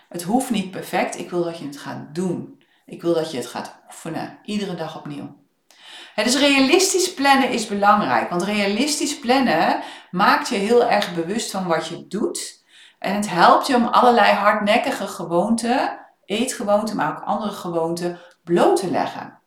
Het 0.09 0.23
hoeft 0.23 0.49
niet 0.49 0.71
perfect, 0.71 1.17
ik 1.17 1.29
wil 1.29 1.43
dat 1.43 1.57
je 1.57 1.65
het 1.65 1.77
gaat 1.77 2.15
doen. 2.15 2.63
Ik 2.85 3.01
wil 3.01 3.13
dat 3.13 3.31
je 3.31 3.37
het 3.37 3.47
gaat 3.47 3.79
oefenen, 3.85 4.39
iedere 4.43 4.75
dag 4.75 4.97
opnieuw. 4.97 5.35
Het 6.15 6.25
is 6.25 6.37
realistisch 6.37 7.13
plannen 7.13 7.49
is 7.49 7.67
belangrijk, 7.67 8.29
want 8.29 8.43
realistisch 8.43 9.19
plannen 9.19 9.81
maakt 10.11 10.49
je 10.49 10.55
heel 10.55 10.89
erg 10.89 11.13
bewust 11.13 11.51
van 11.51 11.67
wat 11.67 11.87
je 11.87 12.07
doet. 12.07 12.63
En 12.99 13.15
het 13.15 13.29
helpt 13.29 13.67
je 13.67 13.75
om 13.75 13.85
allerlei 13.85 14.33
hardnekkige 14.33 15.07
gewoonten, 15.07 15.99
eetgewoonten, 16.25 16.95
maar 16.95 17.11
ook 17.11 17.23
andere 17.23 17.51
gewoonten, 17.51 18.19
bloot 18.43 18.79
te 18.79 18.91
leggen. 18.91 19.38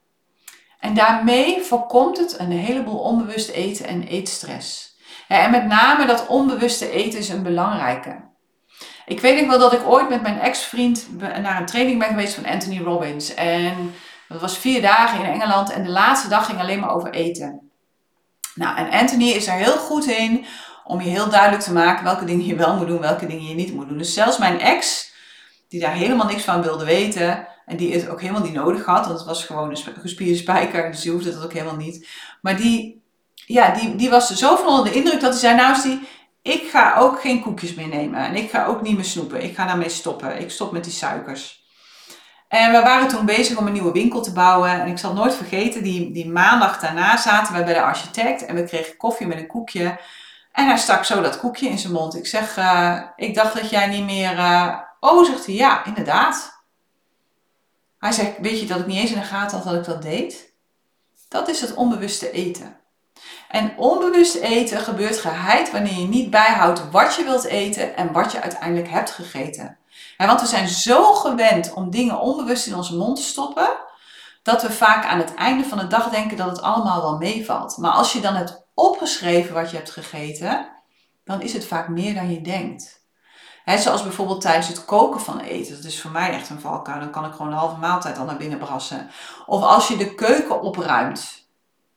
En 0.82 0.94
daarmee 0.94 1.62
voorkomt 1.62 2.18
het 2.18 2.38
een 2.38 2.50
heleboel 2.50 2.98
onbewust 2.98 3.48
eten 3.48 3.86
en 3.86 4.02
eetstress. 4.02 4.96
en 5.28 5.50
met 5.50 5.66
name 5.66 6.06
dat 6.06 6.26
onbewuste 6.26 6.90
eten 6.90 7.18
is 7.18 7.28
een 7.28 7.42
belangrijke. 7.42 8.30
Ik 9.06 9.20
weet 9.20 9.40
nog 9.40 9.50
wel 9.50 9.58
dat 9.58 9.72
ik 9.72 9.86
ooit 9.86 10.08
met 10.08 10.22
mijn 10.22 10.40
ex-vriend 10.40 11.06
naar 11.18 11.60
een 11.60 11.66
training 11.66 11.98
ben 11.98 12.08
geweest 12.08 12.34
van 12.34 12.46
Anthony 12.46 12.78
Robbins. 12.78 13.34
En 13.34 13.94
dat 14.28 14.40
was 14.40 14.58
vier 14.58 14.82
dagen 14.82 15.18
in 15.18 15.32
Engeland 15.32 15.70
en 15.70 15.82
de 15.82 15.90
laatste 15.90 16.28
dag 16.28 16.46
ging 16.46 16.60
alleen 16.60 16.80
maar 16.80 16.94
over 16.94 17.10
eten. 17.10 17.70
Nou, 18.54 18.76
en 18.76 18.90
Anthony 18.90 19.28
is 19.28 19.46
er 19.46 19.54
heel 19.54 19.76
goed 19.76 20.06
in 20.06 20.46
om 20.84 21.00
je 21.00 21.08
heel 21.08 21.30
duidelijk 21.30 21.62
te 21.62 21.72
maken 21.72 22.04
welke 22.04 22.24
dingen 22.24 22.46
je 22.46 22.54
wel 22.54 22.76
moet 22.76 22.86
doen, 22.86 23.00
welke 23.00 23.26
dingen 23.26 23.48
je 23.48 23.54
niet 23.54 23.74
moet 23.74 23.88
doen. 23.88 23.98
Dus 23.98 24.14
zelfs 24.14 24.38
mijn 24.38 24.60
ex, 24.60 25.11
die 25.72 25.80
daar 25.80 25.92
helemaal 25.92 26.26
niks 26.26 26.42
van 26.42 26.62
wilde 26.62 26.84
weten, 26.84 27.46
en 27.66 27.76
die 27.76 27.92
het 27.92 28.08
ook 28.08 28.20
helemaal 28.20 28.42
niet 28.42 28.52
nodig 28.52 28.84
had, 28.84 29.06
want 29.06 29.18
het 29.18 29.28
was 29.28 29.44
gewoon 29.44 29.70
een 29.70 29.76
gespierde 30.00 30.36
spijker, 30.36 30.90
dus 30.90 31.00
die 31.00 31.12
hoefde 31.12 31.34
dat 31.34 31.44
ook 31.44 31.52
helemaal 31.52 31.76
niet. 31.76 32.08
Maar 32.40 32.56
die, 32.56 33.02
ja, 33.34 33.70
die, 33.70 33.96
die 33.96 34.10
was 34.10 34.30
zo 34.30 34.56
van 34.56 34.66
onder 34.66 34.84
de 34.84 34.98
indruk 34.98 35.20
dat 35.20 35.30
hij 35.30 35.40
zei, 35.40 35.56
nou 35.56 35.82
die, 35.82 36.08
ik 36.42 36.68
ga 36.70 36.96
ook 36.96 37.20
geen 37.20 37.42
koekjes 37.42 37.74
meer 37.74 37.88
nemen. 37.88 38.20
En 38.20 38.34
ik 38.34 38.50
ga 38.50 38.64
ook 38.64 38.82
niet 38.82 38.94
meer 38.94 39.04
snoepen. 39.04 39.42
Ik 39.42 39.54
ga 39.54 39.66
daarmee 39.66 39.88
stoppen. 39.88 40.40
Ik 40.40 40.50
stop 40.50 40.72
met 40.72 40.84
die 40.84 40.92
suikers. 40.92 41.64
En 42.48 42.72
we 42.72 42.80
waren 42.80 43.08
toen 43.08 43.26
bezig 43.26 43.56
om 43.56 43.66
een 43.66 43.72
nieuwe 43.72 43.92
winkel 43.92 44.22
te 44.22 44.32
bouwen. 44.32 44.70
En 44.70 44.86
ik 44.86 44.98
zal 44.98 45.12
nooit 45.12 45.34
vergeten, 45.34 45.82
die, 45.82 46.12
die 46.12 46.28
maandag 46.30 46.80
daarna 46.80 47.16
zaten 47.16 47.54
we 47.54 47.64
bij 47.64 47.74
de 47.74 47.82
architect. 47.82 48.44
En 48.44 48.54
we 48.54 48.64
kregen 48.64 48.96
koffie 48.96 49.26
met 49.26 49.38
een 49.38 49.46
koekje. 49.46 50.00
En 50.52 50.66
hij 50.66 50.76
stak 50.76 51.04
zo 51.04 51.22
dat 51.22 51.38
koekje 51.38 51.68
in 51.68 51.78
zijn 51.78 51.92
mond. 51.92 52.16
Ik 52.16 52.26
zeg, 52.26 52.56
uh, 52.56 53.00
ik 53.16 53.34
dacht 53.34 53.54
dat 53.54 53.70
jij 53.70 53.86
niet 53.86 54.04
meer... 54.04 54.38
Uh... 54.38 54.78
Oh, 55.04 55.24
zegt 55.24 55.46
hij, 55.46 55.54
ja, 55.54 55.84
inderdaad. 55.84 56.64
Hij 57.98 58.12
zegt, 58.12 58.38
weet 58.40 58.60
je 58.60 58.66
dat 58.66 58.78
ik 58.78 58.86
niet 58.86 58.98
eens 58.98 59.10
in 59.10 59.18
de 59.18 59.24
gaten 59.24 59.56
had 59.56 59.66
dat 59.66 59.74
ik 59.74 59.84
dat 59.84 60.02
deed? 60.02 60.52
Dat 61.28 61.48
is 61.48 61.60
het 61.60 61.74
onbewuste 61.74 62.30
eten. 62.30 62.76
En 63.48 63.78
onbewust 63.78 64.34
eten 64.34 64.80
gebeurt 64.80 65.18
geheid 65.18 65.70
wanneer 65.70 65.98
je 65.98 66.06
niet 66.06 66.30
bijhoudt 66.30 66.90
wat 66.90 67.14
je 67.14 67.24
wilt 67.24 67.44
eten 67.44 67.96
en 67.96 68.12
wat 68.12 68.32
je 68.32 68.40
uiteindelijk 68.40 68.88
hebt 68.88 69.10
gegeten. 69.10 69.78
want 70.16 70.40
we 70.40 70.46
zijn 70.46 70.68
zo 70.68 71.12
gewend 71.14 71.72
om 71.72 71.90
dingen 71.90 72.20
onbewust 72.20 72.66
in 72.66 72.74
onze 72.74 72.96
mond 72.96 73.16
te 73.16 73.22
stoppen, 73.22 73.68
dat 74.42 74.62
we 74.62 74.70
vaak 74.70 75.04
aan 75.04 75.18
het 75.18 75.34
einde 75.34 75.64
van 75.64 75.78
de 75.78 75.86
dag 75.86 76.10
denken 76.10 76.36
dat 76.36 76.50
het 76.50 76.62
allemaal 76.62 77.00
wel 77.00 77.18
meevalt. 77.18 77.76
Maar 77.76 77.92
als 77.92 78.12
je 78.12 78.20
dan 78.20 78.34
hebt 78.34 78.66
opgeschreven 78.74 79.54
wat 79.54 79.70
je 79.70 79.76
hebt 79.76 79.90
gegeten, 79.90 80.68
dan 81.24 81.40
is 81.40 81.52
het 81.52 81.64
vaak 81.64 81.88
meer 81.88 82.14
dan 82.14 82.30
je 82.30 82.40
denkt. 82.40 83.01
He, 83.64 83.78
zoals 83.78 84.02
bijvoorbeeld 84.02 84.40
tijdens 84.40 84.68
het 84.68 84.84
koken 84.84 85.20
van 85.20 85.40
eten. 85.40 85.76
Dat 85.76 85.84
is 85.84 86.00
voor 86.00 86.10
mij 86.10 86.30
echt 86.30 86.50
een 86.50 86.60
valkuil. 86.60 87.00
Dan 87.00 87.10
kan 87.10 87.24
ik 87.24 87.32
gewoon 87.32 87.50
de 87.50 87.56
halve 87.56 87.80
maaltijd 87.80 88.18
al 88.18 88.24
naar 88.24 88.36
binnen 88.36 88.58
brassen. 88.58 89.10
Of 89.46 89.62
als 89.62 89.88
je 89.88 89.96
de 89.96 90.14
keuken 90.14 90.60
opruimt. 90.60 91.40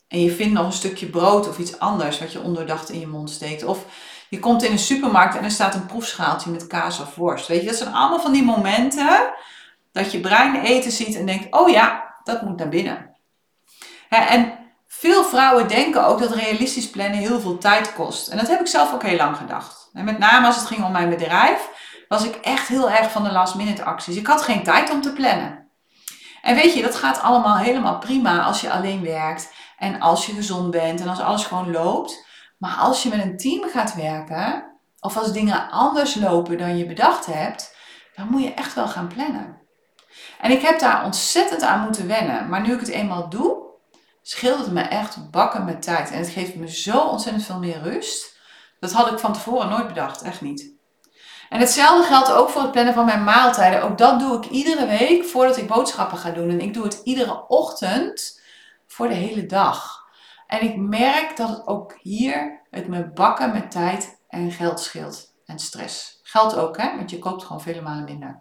En 0.07 0.21
je 0.21 0.31
vindt 0.31 0.53
nog 0.53 0.65
een 0.65 0.71
stukje 0.71 1.09
brood 1.09 1.49
of 1.49 1.57
iets 1.57 1.79
anders 1.79 2.19
wat 2.19 2.31
je 2.31 2.41
ondoordacht 2.41 2.89
in 2.89 2.99
je 2.99 3.07
mond 3.07 3.29
steekt. 3.29 3.63
Of 3.63 3.85
je 4.29 4.39
komt 4.39 4.63
in 4.63 4.71
een 4.71 4.79
supermarkt 4.79 5.35
en 5.35 5.43
er 5.43 5.51
staat 5.51 5.75
een 5.75 5.85
proefschaaltje 5.85 6.49
met 6.51 6.67
kaas 6.67 6.99
of 6.99 7.15
worst. 7.15 7.47
Weet 7.47 7.61
je, 7.61 7.67
dat 7.67 7.75
zijn 7.75 7.93
allemaal 7.93 8.19
van 8.19 8.31
die 8.31 8.43
momenten 8.43 9.33
dat 9.91 10.11
je 10.11 10.19
brein 10.19 10.55
eten 10.55 10.91
ziet 10.91 11.15
en 11.15 11.25
denkt, 11.25 11.55
oh 11.55 11.69
ja, 11.69 12.15
dat 12.23 12.41
moet 12.41 12.57
naar 12.57 12.69
binnen. 12.69 13.15
en 14.09 14.53
veel 14.87 15.23
vrouwen 15.23 15.67
denken 15.67 16.05
ook 16.05 16.19
dat 16.19 16.33
realistisch 16.33 16.89
plannen 16.89 17.19
heel 17.19 17.39
veel 17.39 17.57
tijd 17.57 17.93
kost. 17.93 18.27
En 18.27 18.37
dat 18.37 18.47
heb 18.47 18.59
ik 18.59 18.67
zelf 18.67 18.93
ook 18.93 19.03
heel 19.03 19.17
lang 19.17 19.37
gedacht. 19.37 19.84
En 19.95 20.05
met 20.05 20.17
name 20.17 20.45
als 20.45 20.55
het 20.55 20.65
ging 20.65 20.83
om 20.83 20.91
mijn 20.91 21.09
bedrijf, 21.09 21.69
was 22.07 22.23
ik 22.23 22.35
echt 22.35 22.67
heel 22.67 22.89
erg 22.89 23.11
van 23.11 23.23
de 23.23 23.31
last 23.31 23.55
minute 23.55 23.83
acties. 23.83 24.15
Ik 24.15 24.27
had 24.27 24.41
geen 24.41 24.63
tijd 24.63 24.91
om 24.91 25.01
te 25.01 25.13
plannen. 25.13 25.69
En 26.41 26.55
weet 26.55 26.73
je, 26.73 26.81
dat 26.81 26.95
gaat 26.95 27.21
allemaal 27.21 27.57
helemaal 27.57 27.97
prima 27.97 28.43
als 28.43 28.61
je 28.61 28.71
alleen 28.71 29.03
werkt 29.03 29.53
en 29.77 29.99
als 29.99 30.25
je 30.25 30.33
gezond 30.33 30.71
bent 30.71 31.01
en 31.01 31.07
als 31.07 31.19
alles 31.19 31.45
gewoon 31.45 31.71
loopt. 31.71 32.25
Maar 32.57 32.75
als 32.75 33.03
je 33.03 33.09
met 33.09 33.23
een 33.23 33.37
team 33.37 33.69
gaat 33.69 33.95
werken, 33.95 34.73
of 34.99 35.17
als 35.17 35.31
dingen 35.31 35.69
anders 35.69 36.15
lopen 36.15 36.57
dan 36.57 36.77
je 36.77 36.85
bedacht 36.85 37.25
hebt, 37.25 37.75
dan 38.15 38.27
moet 38.29 38.43
je 38.43 38.53
echt 38.53 38.73
wel 38.73 38.87
gaan 38.87 39.07
plannen. 39.07 39.61
En 40.41 40.51
ik 40.51 40.61
heb 40.61 40.79
daar 40.79 41.05
ontzettend 41.05 41.61
aan 41.61 41.81
moeten 41.81 42.07
wennen. 42.07 42.49
Maar 42.49 42.61
nu 42.61 42.73
ik 42.73 42.79
het 42.79 42.89
eenmaal 42.89 43.29
doe, 43.29 43.57
scheelt 44.21 44.59
het 44.59 44.71
me 44.71 44.81
echt 44.81 45.31
bakken 45.31 45.65
met 45.65 45.81
tijd. 45.81 46.11
En 46.11 46.17
het 46.17 46.29
geeft 46.29 46.55
me 46.55 46.71
zo 46.71 46.99
ontzettend 46.99 47.45
veel 47.45 47.59
meer 47.59 47.81
rust. 47.81 48.34
Dat 48.79 48.91
had 48.91 49.11
ik 49.11 49.19
van 49.19 49.33
tevoren 49.33 49.69
nooit 49.69 49.87
bedacht, 49.87 50.21
echt 50.21 50.41
niet. 50.41 50.73
En 51.49 51.59
hetzelfde 51.59 52.07
geldt 52.07 52.31
ook 52.31 52.49
voor 52.49 52.61
het 52.61 52.71
plannen 52.71 52.93
van 52.93 53.05
mijn 53.05 53.23
maaltijden. 53.23 53.83
Ook 53.83 53.97
dat 53.97 54.19
doe 54.19 54.37
ik 54.37 54.49
iedere 54.49 54.85
week 54.85 55.25
voordat 55.25 55.57
ik 55.57 55.67
boodschappen 55.67 56.17
ga 56.17 56.29
doen. 56.29 56.49
En 56.49 56.61
ik 56.61 56.73
doe 56.73 56.83
het 56.83 57.01
iedere 57.03 57.47
ochtend 57.47 58.41
voor 58.87 59.07
de 59.07 59.13
hele 59.13 59.45
dag. 59.45 60.03
En 60.47 60.63
ik 60.63 60.75
merk 60.75 61.37
dat 61.37 61.49
het 61.49 61.67
ook 61.67 61.97
hier 62.01 62.61
het 62.69 62.87
me 62.87 63.11
bakken 63.13 63.51
met 63.51 63.71
tijd 63.71 64.21
en 64.29 64.51
geld 64.51 64.79
scheelt. 64.79 65.33
En 65.45 65.59
stress. 65.59 66.19
Geld 66.23 66.55
ook, 66.55 66.77
hè? 66.77 66.95
want 66.95 67.09
je 67.09 67.19
koopt 67.19 67.43
gewoon 67.43 67.61
vele 67.61 67.81
malen 67.81 68.03
minder. 68.03 68.39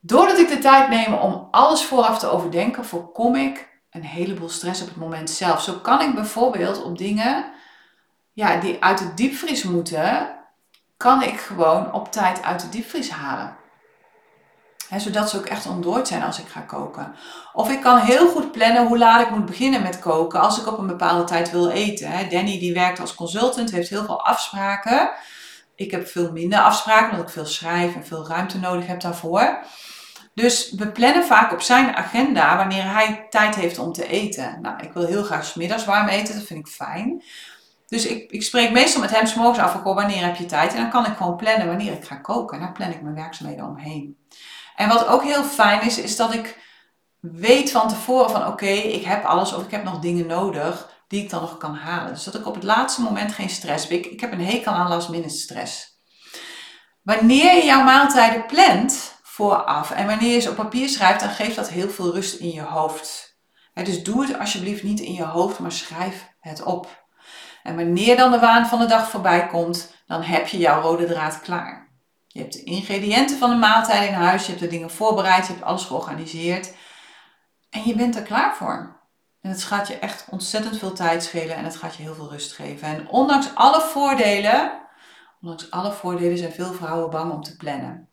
Doordat 0.00 0.38
ik 0.38 0.48
de 0.48 0.58
tijd 0.58 0.88
neem 0.88 1.14
om 1.14 1.48
alles 1.50 1.84
vooraf 1.84 2.18
te 2.18 2.28
overdenken, 2.28 2.84
voorkom 2.84 3.34
ik 3.34 3.68
een 3.90 4.04
heleboel 4.04 4.48
stress 4.48 4.82
op 4.82 4.88
het 4.88 4.96
moment 4.96 5.30
zelf. 5.30 5.62
Zo 5.62 5.72
kan 5.72 6.00
ik 6.00 6.14
bijvoorbeeld 6.14 6.82
op 6.82 6.98
dingen 6.98 7.52
ja, 8.36 8.56
die 8.60 8.82
uit 8.82 8.98
de 8.98 9.14
diepvries 9.14 9.62
moeten, 9.62 10.28
kan 10.96 11.22
ik 11.22 11.40
gewoon 11.40 11.92
op 11.92 12.12
tijd 12.12 12.42
uit 12.42 12.60
de 12.60 12.68
diepvries 12.68 13.10
halen. 13.10 13.56
zodat 14.96 15.30
ze 15.30 15.38
ook 15.38 15.46
echt 15.46 15.66
ontdooid 15.66 16.08
zijn 16.08 16.22
als 16.22 16.38
ik 16.38 16.48
ga 16.48 16.60
koken. 16.60 17.14
Of 17.52 17.70
ik 17.70 17.80
kan 17.80 17.98
heel 17.98 18.28
goed 18.28 18.52
plannen 18.52 18.86
hoe 18.86 18.98
laat 18.98 19.20
ik 19.20 19.30
moet 19.30 19.46
beginnen 19.46 19.82
met 19.82 19.98
koken 19.98 20.40
als 20.40 20.60
ik 20.60 20.66
op 20.66 20.78
een 20.78 20.86
bepaalde 20.86 21.24
tijd 21.24 21.50
wil 21.50 21.68
eten. 21.68 22.30
Danny 22.30 22.58
die 22.58 22.74
werkt 22.74 23.00
als 23.00 23.14
consultant, 23.14 23.70
heeft 23.70 23.88
heel 23.88 24.04
veel 24.04 24.24
afspraken. 24.26 25.10
Ik 25.74 25.90
heb 25.90 26.06
veel 26.06 26.32
minder 26.32 26.58
afspraken, 26.58 27.10
omdat 27.10 27.26
ik 27.26 27.32
veel 27.32 27.46
schrijf 27.46 27.94
en 27.94 28.06
veel 28.06 28.26
ruimte 28.26 28.58
nodig 28.58 28.86
heb 28.86 29.00
daarvoor. 29.00 29.58
Dus 30.34 30.72
we 30.72 30.88
plannen 30.88 31.24
vaak 31.24 31.52
op 31.52 31.60
zijn 31.60 31.94
agenda 31.94 32.56
wanneer 32.56 32.92
hij 32.92 33.26
tijd 33.30 33.54
heeft 33.54 33.78
om 33.78 33.92
te 33.92 34.06
eten. 34.06 34.58
Nou, 34.62 34.82
ik 34.82 34.92
wil 34.92 35.06
heel 35.06 35.24
graag 35.24 35.44
smiddags 35.44 35.84
warm 35.84 36.08
eten, 36.08 36.34
dat 36.34 36.44
vind 36.44 36.66
ik 36.66 36.72
fijn. 36.72 37.22
Dus 37.86 38.06
ik, 38.06 38.30
ik 38.30 38.42
spreek 38.42 38.70
meestal 38.70 39.00
met 39.00 39.10
hem 39.10 39.26
s'morgens 39.26 39.58
af, 39.58 39.76
ook 39.76 39.94
wanneer 39.94 40.24
heb 40.24 40.36
je 40.36 40.46
tijd? 40.46 40.74
En 40.74 40.80
dan 40.80 40.90
kan 40.90 41.06
ik 41.06 41.16
gewoon 41.16 41.36
plannen 41.36 41.66
wanneer 41.66 41.92
ik 41.92 42.04
ga 42.04 42.16
koken. 42.16 42.56
En 42.56 42.62
daar 42.62 42.72
plan 42.72 42.90
ik 42.90 43.02
mijn 43.02 43.14
werkzaamheden 43.14 43.66
omheen. 43.66 44.16
En 44.76 44.88
wat 44.88 45.06
ook 45.06 45.22
heel 45.22 45.44
fijn 45.44 45.82
is, 45.82 45.98
is 45.98 46.16
dat 46.16 46.34
ik 46.34 46.58
weet 47.20 47.70
van 47.70 47.88
tevoren 47.88 48.30
van 48.30 48.46
oké, 48.46 48.66
ik 48.66 49.04
heb 49.04 49.24
alles 49.24 49.52
of 49.52 49.64
ik 49.64 49.70
heb 49.70 49.84
nog 49.84 49.98
dingen 49.98 50.26
nodig 50.26 50.94
die 51.08 51.22
ik 51.22 51.30
dan 51.30 51.40
nog 51.40 51.56
kan 51.56 51.74
halen. 51.74 52.12
Dus 52.12 52.24
dat 52.24 52.34
ik 52.34 52.46
op 52.46 52.54
het 52.54 52.64
laatste 52.64 53.02
moment 53.02 53.32
geen 53.32 53.50
stress 53.50 53.88
heb. 53.88 53.98
Ik, 53.98 54.06
ik 54.06 54.20
heb 54.20 54.32
een 54.32 54.46
hekel 54.46 54.72
aan 54.72 54.88
last 54.88 55.08
minute 55.08 55.34
stress. 55.34 56.00
Wanneer 57.02 57.54
je 57.54 57.64
jouw 57.64 57.82
maaltijden 57.82 58.46
plant, 58.46 59.18
vooraf. 59.22 59.90
En 59.90 60.06
wanneer 60.06 60.32
je 60.32 60.40
ze 60.40 60.50
op 60.50 60.56
papier 60.56 60.88
schrijft, 60.88 61.20
dan 61.20 61.28
geeft 61.28 61.56
dat 61.56 61.68
heel 61.68 61.90
veel 61.90 62.14
rust 62.14 62.34
in 62.34 62.50
je 62.50 62.62
hoofd. 62.62 63.38
dus 63.72 64.02
doe 64.02 64.26
het 64.26 64.38
alsjeblieft 64.38 64.82
niet 64.82 65.00
in 65.00 65.12
je 65.12 65.24
hoofd, 65.24 65.58
maar 65.58 65.72
schrijf 65.72 66.28
het 66.40 66.62
op. 66.62 67.05
En 67.66 67.76
wanneer 67.76 68.16
dan 68.16 68.30
de 68.30 68.38
waan 68.38 68.66
van 68.66 68.78
de 68.78 68.86
dag 68.86 69.08
voorbij 69.08 69.46
komt, 69.46 69.94
dan 70.06 70.22
heb 70.22 70.46
je 70.46 70.58
jouw 70.58 70.80
rode 70.80 71.06
draad 71.06 71.40
klaar. 71.40 71.88
Je 72.26 72.40
hebt 72.40 72.52
de 72.52 72.62
ingrediënten 72.62 73.38
van 73.38 73.50
de 73.50 73.56
maaltijd 73.56 74.08
in 74.08 74.14
huis, 74.14 74.42
je 74.42 74.48
hebt 74.48 74.62
de 74.62 74.68
dingen 74.68 74.90
voorbereid, 74.90 75.46
je 75.46 75.52
hebt 75.52 75.64
alles 75.64 75.84
georganiseerd. 75.84 76.74
En 77.70 77.82
je 77.84 77.94
bent 77.94 78.16
er 78.16 78.22
klaar 78.22 78.56
voor. 78.56 79.00
En 79.40 79.50
het 79.50 79.62
gaat 79.62 79.88
je 79.88 79.98
echt 79.98 80.26
ontzettend 80.30 80.78
veel 80.78 80.92
tijd 80.92 81.22
schelen 81.22 81.56
en 81.56 81.64
het 81.64 81.76
gaat 81.76 81.96
je 81.96 82.02
heel 82.02 82.14
veel 82.14 82.30
rust 82.30 82.52
geven. 82.52 82.88
En 82.88 83.08
ondanks 83.08 83.54
alle 83.54 83.80
voordelen, 83.80 84.72
ondanks 85.40 85.70
alle 85.70 85.92
voordelen 85.92 86.38
zijn 86.38 86.52
veel 86.52 86.72
vrouwen 86.72 87.10
bang 87.10 87.32
om 87.32 87.42
te 87.42 87.56
plannen. 87.56 88.08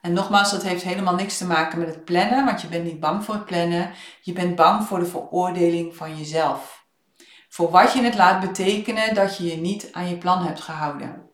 En 0.00 0.12
nogmaals, 0.12 0.50
dat 0.50 0.62
heeft 0.62 0.82
helemaal 0.82 1.14
niks 1.14 1.38
te 1.38 1.46
maken 1.46 1.78
met 1.78 1.88
het 1.88 2.04
plannen, 2.04 2.44
want 2.44 2.60
je 2.60 2.68
bent 2.68 2.84
niet 2.84 3.00
bang 3.00 3.24
voor 3.24 3.34
het 3.34 3.44
plannen. 3.44 3.90
Je 4.20 4.32
bent 4.32 4.56
bang 4.56 4.84
voor 4.84 4.98
de 4.98 5.06
veroordeling 5.06 5.96
van 5.96 6.16
jezelf. 6.16 6.81
Voor 7.52 7.70
wat 7.70 7.92
je 7.92 8.02
het 8.02 8.14
laat 8.14 8.40
betekenen 8.40 9.14
dat 9.14 9.36
je 9.36 9.44
je 9.44 9.56
niet 9.56 9.88
aan 9.92 10.08
je 10.08 10.18
plan 10.18 10.46
hebt 10.46 10.60
gehouden. 10.60 11.30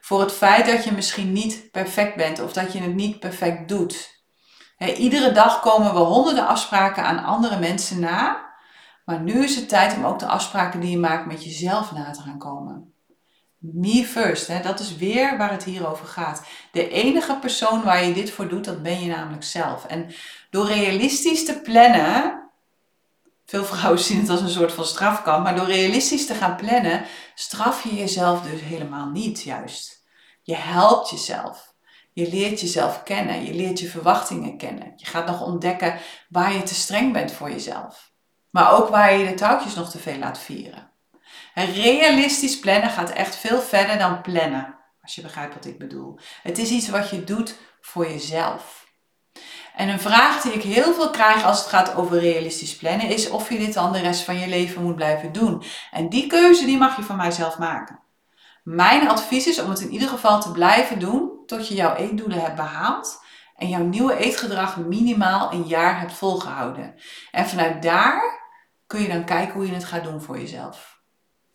Voor 0.00 0.20
het 0.20 0.32
feit 0.32 0.66
dat 0.66 0.84
je 0.84 0.92
misschien 0.92 1.32
niet 1.32 1.68
perfect 1.70 2.16
bent 2.16 2.40
of 2.40 2.52
dat 2.52 2.72
je 2.72 2.80
het 2.80 2.94
niet 2.94 3.18
perfect 3.18 3.68
doet. 3.68 4.22
iedere 4.96 5.32
dag 5.32 5.60
komen 5.60 5.92
we 5.92 5.98
honderden 5.98 6.46
afspraken 6.46 7.04
aan 7.04 7.24
andere 7.24 7.58
mensen 7.58 8.00
na. 8.00 8.50
Maar 9.04 9.20
nu 9.20 9.44
is 9.44 9.56
het 9.56 9.68
tijd 9.68 9.96
om 9.96 10.04
ook 10.04 10.18
de 10.18 10.26
afspraken 10.26 10.80
die 10.80 10.90
je 10.90 10.98
maakt 10.98 11.26
met 11.26 11.44
jezelf 11.44 11.92
na 11.92 12.10
te 12.10 12.20
gaan 12.20 12.38
komen. 12.38 12.94
Me 13.58 14.04
first, 14.04 14.46
hè? 14.46 14.62
dat 14.62 14.80
is 14.80 14.96
weer 14.96 15.36
waar 15.38 15.50
het 15.50 15.64
hier 15.64 15.90
over 15.90 16.06
gaat. 16.06 16.46
De 16.72 16.88
enige 16.88 17.34
persoon 17.34 17.82
waar 17.82 18.04
je 18.04 18.14
dit 18.14 18.30
voor 18.30 18.48
doet, 18.48 18.64
dat 18.64 18.82
ben 18.82 19.00
je 19.00 19.08
namelijk 19.08 19.44
zelf. 19.44 19.86
En 19.86 20.14
door 20.50 20.66
realistisch 20.66 21.44
te 21.44 21.60
plannen, 21.60 22.41
veel 23.52 23.64
vrouwen 23.64 24.00
zien 24.00 24.20
het 24.20 24.28
als 24.28 24.40
een 24.40 24.48
soort 24.48 24.72
van 24.72 24.84
strafkamp, 24.84 25.44
maar 25.44 25.56
door 25.56 25.66
realistisch 25.66 26.26
te 26.26 26.34
gaan 26.34 26.56
plannen, 26.56 27.04
straf 27.34 27.82
je 27.82 27.94
jezelf 27.94 28.42
dus 28.42 28.60
helemaal 28.60 29.08
niet 29.08 29.42
juist. 29.42 30.04
Je 30.42 30.54
helpt 30.54 31.10
jezelf. 31.10 31.74
Je 32.12 32.28
leert 32.28 32.60
jezelf 32.60 33.02
kennen. 33.02 33.44
Je 33.44 33.54
leert 33.54 33.80
je 33.80 33.88
verwachtingen 33.88 34.56
kennen. 34.56 34.92
Je 34.96 35.06
gaat 35.06 35.26
nog 35.26 35.42
ontdekken 35.42 35.98
waar 36.28 36.52
je 36.52 36.62
te 36.62 36.74
streng 36.74 37.12
bent 37.12 37.32
voor 37.32 37.50
jezelf. 37.50 38.12
Maar 38.50 38.72
ook 38.72 38.88
waar 38.88 39.12
je 39.12 39.26
de 39.26 39.34
touwtjes 39.34 39.74
nog 39.74 39.90
te 39.90 39.98
veel 39.98 40.18
laat 40.18 40.38
vieren. 40.38 40.90
Realistisch 41.54 42.58
plannen 42.58 42.90
gaat 42.90 43.10
echt 43.10 43.36
veel 43.36 43.60
verder 43.60 43.98
dan 43.98 44.20
plannen. 44.20 44.78
Als 45.02 45.14
je 45.14 45.22
begrijpt 45.22 45.54
wat 45.54 45.64
ik 45.64 45.78
bedoel. 45.78 46.18
Het 46.42 46.58
is 46.58 46.70
iets 46.70 46.88
wat 46.88 47.10
je 47.10 47.24
doet 47.24 47.56
voor 47.80 48.08
jezelf. 48.08 48.81
En 49.76 49.88
een 49.88 50.00
vraag 50.00 50.42
die 50.42 50.52
ik 50.52 50.62
heel 50.62 50.94
veel 50.94 51.10
krijg 51.10 51.44
als 51.44 51.58
het 51.58 51.68
gaat 51.68 51.94
over 51.94 52.18
realistisch 52.18 52.76
plannen 52.76 53.08
is 53.08 53.30
of 53.30 53.50
je 53.50 53.58
dit 53.58 53.74
dan 53.74 53.92
de 53.92 54.00
rest 54.00 54.22
van 54.22 54.38
je 54.38 54.48
leven 54.48 54.82
moet 54.82 54.96
blijven 54.96 55.32
doen. 55.32 55.62
En 55.90 56.08
die 56.08 56.26
keuze 56.26 56.64
die 56.64 56.78
mag 56.78 56.96
je 56.96 57.02
van 57.02 57.16
mijzelf 57.16 57.58
maken. 57.58 58.00
Mijn 58.62 59.08
advies 59.08 59.46
is 59.46 59.60
om 59.60 59.70
het 59.70 59.80
in 59.80 59.90
ieder 59.90 60.08
geval 60.08 60.40
te 60.40 60.50
blijven 60.50 60.98
doen 60.98 61.30
tot 61.46 61.68
je 61.68 61.74
jouw 61.74 61.94
eetdoelen 61.94 62.40
hebt 62.40 62.56
behaald 62.56 63.20
en 63.56 63.68
jouw 63.68 63.82
nieuwe 63.82 64.16
eetgedrag 64.16 64.76
minimaal 64.76 65.52
een 65.52 65.66
jaar 65.66 66.00
hebt 66.00 66.12
volgehouden. 66.12 66.94
En 67.30 67.46
vanuit 67.46 67.82
daar 67.82 68.40
kun 68.86 69.02
je 69.02 69.08
dan 69.08 69.24
kijken 69.24 69.54
hoe 69.54 69.66
je 69.66 69.74
het 69.74 69.84
gaat 69.84 70.04
doen 70.04 70.20
voor 70.20 70.38
jezelf. 70.38 71.00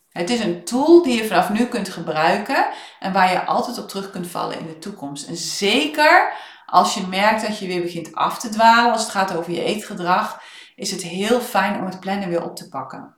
Het 0.09 0.29
is 0.29 0.39
een 0.39 0.63
tool 0.63 1.03
die 1.03 1.15
je 1.15 1.27
vanaf 1.27 1.49
nu 1.49 1.65
kunt 1.65 1.89
gebruiken 1.89 2.67
en 2.99 3.13
waar 3.13 3.31
je 3.31 3.45
altijd 3.45 3.77
op 3.77 3.89
terug 3.89 4.11
kunt 4.11 4.27
vallen 4.27 4.59
in 4.59 4.67
de 4.67 4.77
toekomst. 4.77 5.27
En 5.27 5.37
zeker 5.37 6.33
als 6.69 6.93
je 6.93 7.07
merkt 7.07 7.47
dat 7.47 7.59
je 7.59 7.67
weer 7.67 7.81
begint 7.81 8.15
af 8.15 8.39
te 8.39 8.49
dwalen 8.49 8.91
als 8.91 9.01
het 9.01 9.11
gaat 9.11 9.35
over 9.35 9.51
je 9.51 9.63
eetgedrag, 9.63 10.41
is 10.75 10.91
het 10.91 11.03
heel 11.03 11.39
fijn 11.39 11.79
om 11.79 11.85
het 11.85 11.99
plannen 11.99 12.29
weer 12.29 12.43
op 12.43 12.55
te 12.55 12.69
pakken. 12.69 13.15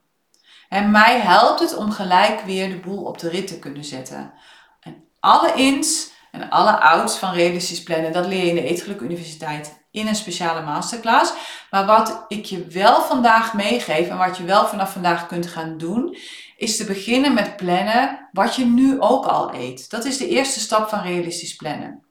En 0.70 0.92
mij 0.92 1.20
helpt 1.20 1.60
het 1.60 1.76
om 1.76 1.92
gelijk 1.92 2.42
weer 2.42 2.70
de 2.70 2.80
boel 2.80 3.04
op 3.04 3.18
de 3.18 3.30
rit 3.30 3.48
te 3.48 3.60
kunnen 3.60 3.84
zetten. 3.84 4.34
En 4.80 5.04
alle 5.20 5.54
ins 5.54 6.12
en 6.32 6.50
alle 6.50 6.80
outs 6.80 7.18
van 7.18 7.34
realistisch 7.34 7.84
plannen, 7.84 8.14
dat 8.14 8.26
leer 8.26 8.44
je 8.44 8.50
in 8.50 8.56
de 8.56 8.64
Eetgeluk 8.64 9.00
Universiteit 9.00 9.84
in 9.92 10.08
een 10.08 10.16
speciale 10.16 10.62
masterclass. 10.62 11.34
Maar 11.72 11.86
wat 11.86 12.26
ik 12.28 12.46
je 12.46 12.68
wel 12.68 13.02
vandaag 13.02 13.54
meegeef 13.54 14.08
en 14.10 14.18
wat 14.18 14.38
je 14.38 14.44
wel 14.44 14.68
vanaf 14.68 14.92
vandaag 14.92 15.28
kunt 15.28 15.48
gaan 15.48 15.78
doen, 15.78 16.18
is 16.58 16.78
te 16.78 16.86
beginnen 16.86 17.34
met 17.34 17.56
plannen 17.56 18.30
wat 18.32 18.56
je 18.56 18.66
nu 18.66 19.02
ook 19.02 19.26
al 19.26 19.54
eet. 19.54 19.90
Dat 19.90 20.06
is 20.06 20.18
de 20.18 20.28
eerste 20.28 20.60
stap 20.60 20.90
van 20.90 21.02
realistisch 21.02 21.56
plannen. 21.56 22.09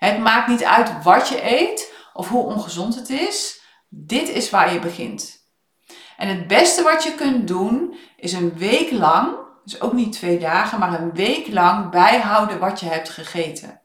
Het 0.00 0.18
maakt 0.18 0.48
niet 0.48 0.64
uit 0.64 1.02
wat 1.02 1.28
je 1.28 1.58
eet 1.58 1.92
of 2.12 2.28
hoe 2.28 2.44
ongezond 2.44 2.94
het 2.94 3.10
is. 3.10 3.60
Dit 3.88 4.28
is 4.28 4.50
waar 4.50 4.72
je 4.72 4.78
begint. 4.78 5.48
En 6.16 6.28
het 6.28 6.46
beste 6.46 6.82
wat 6.82 7.02
je 7.02 7.14
kunt 7.14 7.48
doen 7.48 7.96
is 8.16 8.32
een 8.32 8.56
week 8.56 8.90
lang, 8.90 9.36
dus 9.64 9.80
ook 9.80 9.92
niet 9.92 10.12
twee 10.12 10.38
dagen, 10.38 10.78
maar 10.78 11.00
een 11.00 11.12
week 11.12 11.48
lang 11.48 11.90
bijhouden 11.90 12.58
wat 12.58 12.80
je 12.80 12.86
hebt 12.86 13.08
gegeten. 13.08 13.80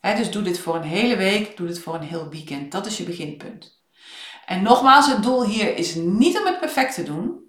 dus 0.00 0.30
doe 0.30 0.42
dit 0.42 0.58
voor 0.58 0.74
een 0.74 0.82
hele 0.82 1.16
week, 1.16 1.56
doe 1.56 1.66
dit 1.66 1.78
voor 1.78 1.94
een 1.94 2.02
heel 2.02 2.28
weekend. 2.28 2.72
Dat 2.72 2.86
is 2.86 2.96
je 2.96 3.04
beginpunt. 3.04 3.82
En 4.46 4.62
nogmaals, 4.62 5.06
het 5.06 5.22
doel 5.22 5.44
hier 5.44 5.76
is 5.76 5.94
niet 5.94 6.38
om 6.38 6.46
het 6.46 6.60
perfect 6.60 6.94
te 6.94 7.02
doen. 7.02 7.42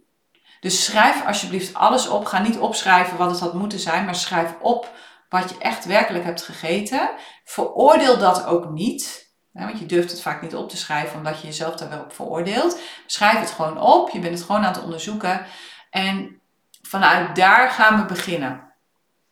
Dus 0.59 0.85
schrijf 0.85 1.25
alsjeblieft 1.25 1.73
alles 1.73 2.07
op. 2.07 2.25
Ga 2.25 2.41
niet 2.41 2.57
opschrijven 2.57 3.17
wat 3.17 3.31
het 3.31 3.39
had 3.39 3.53
moeten 3.53 3.79
zijn, 3.79 4.05
maar 4.05 4.15
schrijf 4.15 4.55
op 4.61 4.91
wat 5.39 5.49
je 5.49 5.57
echt 5.57 5.85
werkelijk 5.85 6.23
hebt 6.23 6.41
gegeten. 6.41 7.09
Veroordeel 7.43 8.17
dat 8.17 8.45
ook 8.45 8.69
niet. 8.69 9.33
Want 9.51 9.79
je 9.79 9.85
durft 9.85 10.11
het 10.11 10.21
vaak 10.21 10.41
niet 10.41 10.55
op 10.55 10.69
te 10.69 10.77
schrijven 10.77 11.17
omdat 11.17 11.41
je 11.41 11.47
jezelf 11.47 11.75
daar 11.75 11.89
wel 11.89 12.01
op 12.01 12.13
veroordeelt. 12.13 12.79
Schrijf 13.05 13.39
het 13.39 13.51
gewoon 13.51 13.81
op. 13.81 14.09
Je 14.09 14.19
bent 14.19 14.33
het 14.33 14.43
gewoon 14.45 14.65
aan 14.65 14.73
het 14.73 14.83
onderzoeken. 14.83 15.45
En 15.89 16.41
vanuit 16.81 17.35
daar 17.35 17.69
gaan 17.69 17.97
we 17.97 18.05
beginnen. 18.05 18.73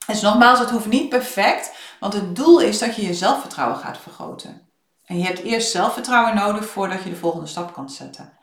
Dus 0.08 0.22
nogmaals, 0.22 0.60
het 0.60 0.70
hoeft 0.70 0.86
niet 0.86 1.10
perfect. 1.10 1.76
Want 2.00 2.14
het 2.14 2.36
doel 2.36 2.60
is 2.60 2.80
dat 2.80 2.96
je 2.96 3.06
je 3.06 3.14
zelfvertrouwen 3.14 3.78
gaat 3.78 3.98
vergroten. 3.98 4.70
En 5.06 5.18
je 5.18 5.26
hebt 5.26 5.40
eerst 5.40 5.72
zelfvertrouwen 5.72 6.36
nodig 6.36 6.66
voordat 6.66 7.04
je 7.04 7.10
de 7.10 7.16
volgende 7.16 7.48
stap 7.48 7.74
kan 7.74 7.90
zetten. 7.90 8.38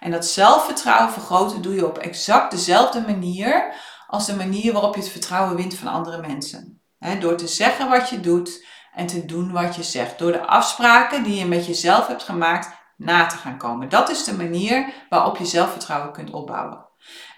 En 0.00 0.10
dat 0.10 0.26
zelfvertrouwen 0.26 1.12
vergroten 1.12 1.62
doe 1.62 1.74
je 1.74 1.86
op 1.86 1.98
exact 1.98 2.50
dezelfde 2.50 3.00
manier 3.00 3.74
als 4.06 4.26
de 4.26 4.36
manier 4.36 4.72
waarop 4.72 4.94
je 4.94 5.00
het 5.00 5.10
vertrouwen 5.10 5.56
wint 5.56 5.74
van 5.74 5.88
andere 5.88 6.20
mensen. 6.20 6.81
Door 7.20 7.36
te 7.36 7.48
zeggen 7.48 7.88
wat 7.88 8.08
je 8.10 8.20
doet 8.20 8.66
en 8.94 9.06
te 9.06 9.24
doen 9.26 9.52
wat 9.52 9.76
je 9.76 9.82
zegt. 9.82 10.18
Door 10.18 10.32
de 10.32 10.46
afspraken 10.46 11.22
die 11.22 11.38
je 11.38 11.46
met 11.46 11.66
jezelf 11.66 12.06
hebt 12.06 12.22
gemaakt 12.22 12.80
na 12.96 13.26
te 13.26 13.36
gaan 13.36 13.58
komen. 13.58 13.88
Dat 13.88 14.10
is 14.10 14.24
de 14.24 14.36
manier 14.36 14.92
waarop 15.08 15.36
je 15.36 15.44
zelfvertrouwen 15.44 16.12
kunt 16.12 16.30
opbouwen. 16.30 16.86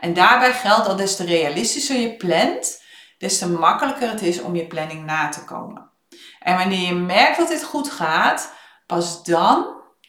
En 0.00 0.14
daarbij 0.14 0.52
geldt 0.52 0.86
dat 0.86 0.98
des 0.98 1.16
te 1.16 1.24
realistischer 1.24 1.96
je 1.96 2.16
plant, 2.16 2.82
des 3.18 3.38
te 3.38 3.48
makkelijker 3.48 4.08
het 4.08 4.22
is 4.22 4.40
om 4.40 4.56
je 4.56 4.66
planning 4.66 5.04
na 5.04 5.28
te 5.28 5.44
komen. 5.44 5.90
En 6.40 6.56
wanneer 6.56 6.86
je 6.86 6.94
merkt 6.94 7.38
dat 7.38 7.48
dit 7.48 7.64
goed 7.64 7.90
gaat, 7.90 8.52
pas 8.86 9.22
dan, 9.22 9.66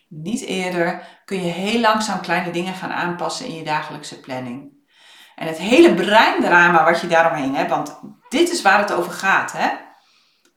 niet 0.08 0.42
eerder, 0.42 1.04
kun 1.26 1.44
je 1.44 1.52
heel 1.52 1.80
langzaam 1.80 2.22
kleine 2.22 2.52
dingen 2.52 2.74
gaan 2.74 2.92
aanpassen 2.92 3.46
in 3.46 3.56
je 3.56 3.64
dagelijkse 3.64 4.20
planning. 4.20 4.74
En 5.36 5.48
het 5.48 5.58
hele 5.58 5.94
breindrama 5.94 6.84
wat 6.84 7.02
je 7.02 7.08
daaromheen 7.08 7.56
hebt, 7.56 7.70
want 7.70 8.00
dit 8.38 8.52
is 8.52 8.62
waar 8.62 8.80
het 8.80 8.92
over 8.92 9.12
gaat. 9.12 9.52
Hè? 9.52 9.70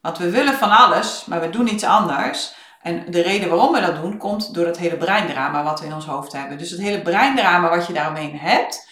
Want 0.01 0.19
we 0.19 0.31
willen 0.31 0.55
van 0.55 0.71
alles, 0.71 1.25
maar 1.25 1.41
we 1.41 1.51
doen 1.51 1.73
iets 1.73 1.85
anders. 1.85 2.55
En 2.83 3.11
de 3.11 3.21
reden 3.21 3.49
waarom 3.49 3.73
we 3.73 3.81
dat 3.81 4.03
doen, 4.03 4.19
komt 4.19 4.55
door 4.55 4.67
het 4.67 4.79
hele 4.79 4.97
breindrama 4.97 5.63
wat 5.63 5.81
we 5.81 5.87
in 5.87 5.95
ons 5.95 6.07
hoofd 6.07 6.33
hebben. 6.33 6.59
Dus 6.59 6.71
het 6.71 6.81
hele 6.81 7.03
breindrama 7.03 7.69
wat 7.69 7.87
je 7.87 7.93
daaromheen 7.93 8.39
hebt, 8.39 8.89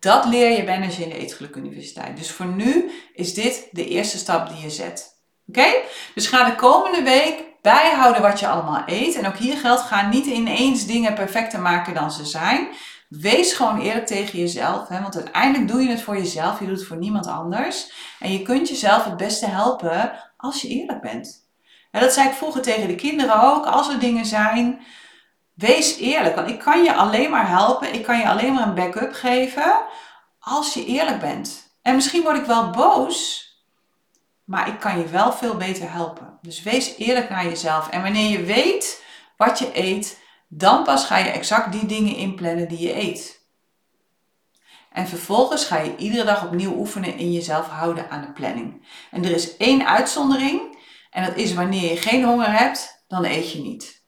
dat 0.00 0.24
leer 0.24 0.56
je 0.56 0.64
bij 0.64 0.76
in 0.98 1.08
de 1.08 1.18
Eetgeluk 1.18 1.56
Universiteit. 1.56 2.16
Dus 2.16 2.30
voor 2.30 2.46
nu 2.46 2.90
is 3.14 3.34
dit 3.34 3.68
de 3.70 3.88
eerste 3.88 4.18
stap 4.18 4.48
die 4.48 4.60
je 4.62 4.70
zet. 4.70 5.18
Oké? 5.48 5.66
Dus 6.14 6.26
ga 6.26 6.44
de 6.44 6.54
komende 6.54 7.02
week 7.02 7.44
bijhouden 7.62 8.22
wat 8.22 8.40
je 8.40 8.48
allemaal 8.48 8.82
eet. 8.86 9.14
En 9.14 9.26
ook 9.26 9.36
hier 9.36 9.56
geldt, 9.56 9.82
ga 9.82 10.08
niet 10.08 10.26
ineens 10.26 10.86
dingen 10.86 11.14
perfecter 11.14 11.60
maken 11.60 11.94
dan 11.94 12.10
ze 12.10 12.24
zijn. 12.24 12.68
Wees 13.10 13.52
gewoon 13.52 13.80
eerlijk 13.80 14.06
tegen 14.06 14.38
jezelf, 14.38 14.88
hè? 14.88 15.00
want 15.00 15.16
uiteindelijk 15.16 15.68
doe 15.68 15.82
je 15.82 15.88
het 15.88 16.02
voor 16.02 16.16
jezelf, 16.16 16.60
je 16.60 16.66
doet 16.66 16.78
het 16.78 16.86
voor 16.86 16.96
niemand 16.96 17.26
anders. 17.26 17.92
En 18.18 18.32
je 18.32 18.42
kunt 18.42 18.68
jezelf 18.68 19.04
het 19.04 19.16
beste 19.16 19.46
helpen 19.46 20.12
als 20.36 20.62
je 20.62 20.68
eerlijk 20.68 21.00
bent. 21.00 21.48
En 21.90 22.00
dat 22.00 22.12
zei 22.12 22.28
ik 22.28 22.34
vroeger 22.34 22.62
tegen 22.62 22.88
de 22.88 22.94
kinderen 22.94 23.42
ook, 23.42 23.66
als 23.66 23.88
er 23.88 23.98
dingen 23.98 24.26
zijn, 24.26 24.80
wees 25.54 25.96
eerlijk. 25.96 26.34
Want 26.34 26.48
ik 26.48 26.58
kan 26.58 26.82
je 26.82 26.94
alleen 26.94 27.30
maar 27.30 27.48
helpen, 27.48 27.94
ik 27.94 28.02
kan 28.02 28.18
je 28.18 28.28
alleen 28.28 28.52
maar 28.52 28.68
een 28.68 28.74
backup 28.74 29.12
geven 29.12 29.82
als 30.40 30.74
je 30.74 30.84
eerlijk 30.84 31.20
bent. 31.20 31.74
En 31.82 31.94
misschien 31.94 32.22
word 32.22 32.36
ik 32.36 32.44
wel 32.44 32.70
boos, 32.70 33.48
maar 34.44 34.68
ik 34.68 34.80
kan 34.80 34.98
je 34.98 35.06
wel 35.06 35.32
veel 35.32 35.56
beter 35.56 35.92
helpen. 35.92 36.38
Dus 36.42 36.62
wees 36.62 36.96
eerlijk 36.96 37.30
naar 37.30 37.44
jezelf. 37.44 37.88
En 37.88 38.02
wanneer 38.02 38.30
je 38.30 38.44
weet 38.44 39.04
wat 39.36 39.58
je 39.58 39.70
eet, 39.72 40.19
dan 40.52 40.84
pas 40.84 41.04
ga 41.04 41.16
je 41.16 41.30
exact 41.30 41.72
die 41.72 41.86
dingen 41.86 42.16
inplannen 42.16 42.68
die 42.68 42.78
je 42.78 42.96
eet. 42.96 43.48
En 44.92 45.08
vervolgens 45.08 45.64
ga 45.64 45.78
je 45.78 45.96
iedere 45.96 46.24
dag 46.24 46.44
opnieuw 46.44 46.76
oefenen 46.76 47.16
in 47.16 47.32
jezelf 47.32 47.66
houden 47.66 48.10
aan 48.10 48.20
de 48.20 48.32
planning. 48.32 48.86
En 49.10 49.24
er 49.24 49.30
is 49.30 49.56
één 49.56 49.86
uitzondering. 49.86 50.78
En 51.10 51.24
dat 51.24 51.36
is 51.36 51.54
wanneer 51.54 51.90
je 51.90 51.96
geen 51.96 52.24
honger 52.24 52.58
hebt, 52.58 53.04
dan 53.08 53.24
eet 53.24 53.52
je 53.52 53.60
niet. 53.60 54.04